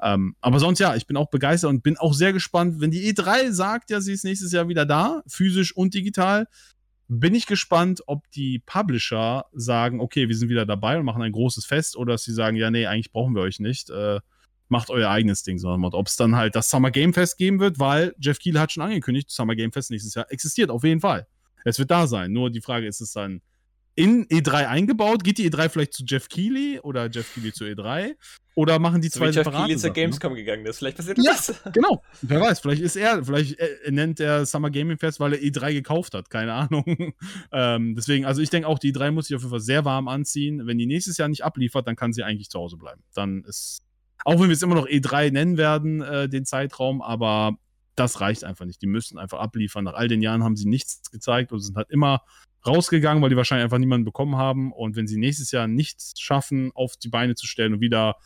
[0.00, 3.12] Ähm, aber sonst ja, ich bin auch begeistert und bin auch sehr gespannt, wenn die
[3.12, 6.46] E3 sagt, ja, sie ist nächstes Jahr wieder da, physisch und digital.
[7.08, 11.32] Bin ich gespannt, ob die Publisher sagen, okay, wir sind wieder dabei und machen ein
[11.32, 13.90] großes Fest oder dass sie sagen, ja, nee, eigentlich brauchen wir euch nicht.
[13.90, 14.20] Äh,
[14.68, 17.78] macht euer eigenes Ding, sondern ob es dann halt das Summer Game Fest geben wird,
[17.78, 21.26] weil Jeff Kiel hat schon angekündigt, Summer Game Fest nächstes Jahr existiert auf jeden Fall.
[21.64, 22.32] Es wird da sein.
[22.32, 23.42] Nur die Frage ist es dann
[23.94, 25.24] in E3 eingebaut?
[25.24, 28.14] Geht die E3 vielleicht zu Jeff Keighley oder Jeff Keighley zu E3?
[28.54, 29.94] Oder machen die zwei so Jeff Keighley zur ne?
[29.94, 30.38] Gamescom ne?
[30.38, 30.78] gegangen ist.
[30.78, 31.54] Vielleicht passiert ja, das.
[31.72, 32.02] genau.
[32.20, 35.72] Wer weiß, vielleicht ist er, vielleicht äh, nennt er Summer Gaming Fest, weil er E3
[35.72, 36.28] gekauft hat.
[36.28, 36.84] Keine Ahnung.
[37.52, 40.08] ähm, deswegen, also ich denke auch, die E3 muss sich auf jeden Fall sehr warm
[40.08, 40.66] anziehen.
[40.66, 43.02] Wenn die nächstes Jahr nicht abliefert, dann kann sie eigentlich zu Hause bleiben.
[43.14, 43.82] Dann ist,
[44.24, 47.56] auch wenn wir es immer noch E3 nennen werden, äh, den Zeitraum, aber
[47.96, 48.80] das reicht einfach nicht.
[48.82, 49.84] Die müssen einfach abliefern.
[49.84, 52.22] Nach all den Jahren haben sie nichts gezeigt und sind halt immer
[52.66, 54.72] rausgegangen, weil die wahrscheinlich einfach niemanden bekommen haben.
[54.72, 58.16] Und wenn sie nächstes Jahr nichts schaffen, auf die Beine zu stellen und wieder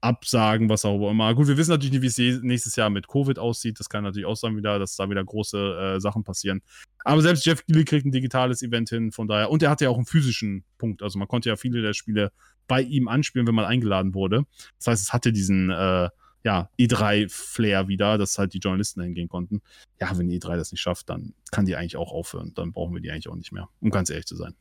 [0.00, 1.34] absagen, was auch immer.
[1.34, 3.80] Gut, wir wissen natürlich nicht, wie es nächstes Jahr mit Covid aussieht.
[3.80, 6.62] Das kann natürlich auch sein, wieder, dass da wieder große äh, Sachen passieren.
[7.04, 9.50] Aber selbst Jeff Keighley kriegt ein digitales Event hin, von daher.
[9.50, 11.02] Und er hatte ja auch einen physischen Punkt.
[11.02, 12.32] Also man konnte ja viele der Spiele
[12.68, 14.44] bei ihm anspielen, wenn man eingeladen wurde.
[14.78, 16.08] Das heißt, es hatte diesen äh,
[16.44, 19.60] ja, E3-Flair wieder, dass halt die Journalisten hingehen konnten.
[20.00, 22.52] Ja, wenn die E3 das nicht schafft, dann kann die eigentlich auch aufhören.
[22.54, 24.54] Dann brauchen wir die eigentlich auch nicht mehr, um ganz ehrlich zu sein.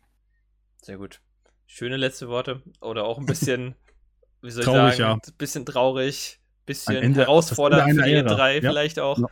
[0.81, 1.21] Sehr gut.
[1.65, 2.61] Schöne letzte Worte.
[2.81, 3.75] Oder auch ein bisschen,
[4.41, 5.29] wie soll traurig, ich sagen, ja.
[5.31, 8.59] ein bisschen traurig, bisschen Ende, herausfordernd für die E3 ja.
[8.61, 9.19] vielleicht auch.
[9.19, 9.27] Ja.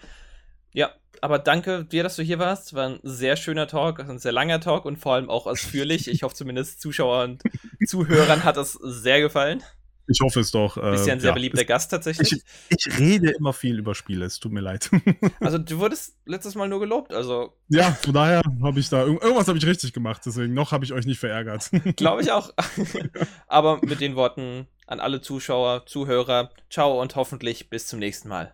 [0.74, 0.92] ja.
[1.22, 2.76] aber danke dir, dass du hier warst.
[2.76, 6.08] War ein sehr schöner Talk, ein sehr langer Talk und vor allem auch ausführlich.
[6.08, 7.44] ich hoffe zumindest Zuschauern und
[7.88, 9.64] Zuhörern hat es sehr gefallen.
[10.08, 10.78] Ich hoffe es doch.
[10.78, 12.44] Äh, Bist ja ein sehr ja, beliebter Gast tatsächlich.
[12.70, 14.90] Ich, ich, rede immer viel über Spiele, es tut mir leid.
[15.40, 17.54] also du wurdest letztes Mal nur gelobt, also.
[17.70, 20.94] Ja, von daher habe ich da irgendwas habe ich richtig gemacht, deswegen noch habe ich
[20.94, 21.70] euch nicht verärgert.
[21.96, 22.54] Glaube ich auch.
[23.48, 28.54] Aber mit den Worten an alle Zuschauer, Zuhörer, ciao und hoffentlich bis zum nächsten Mal.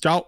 [0.00, 0.26] Ciao.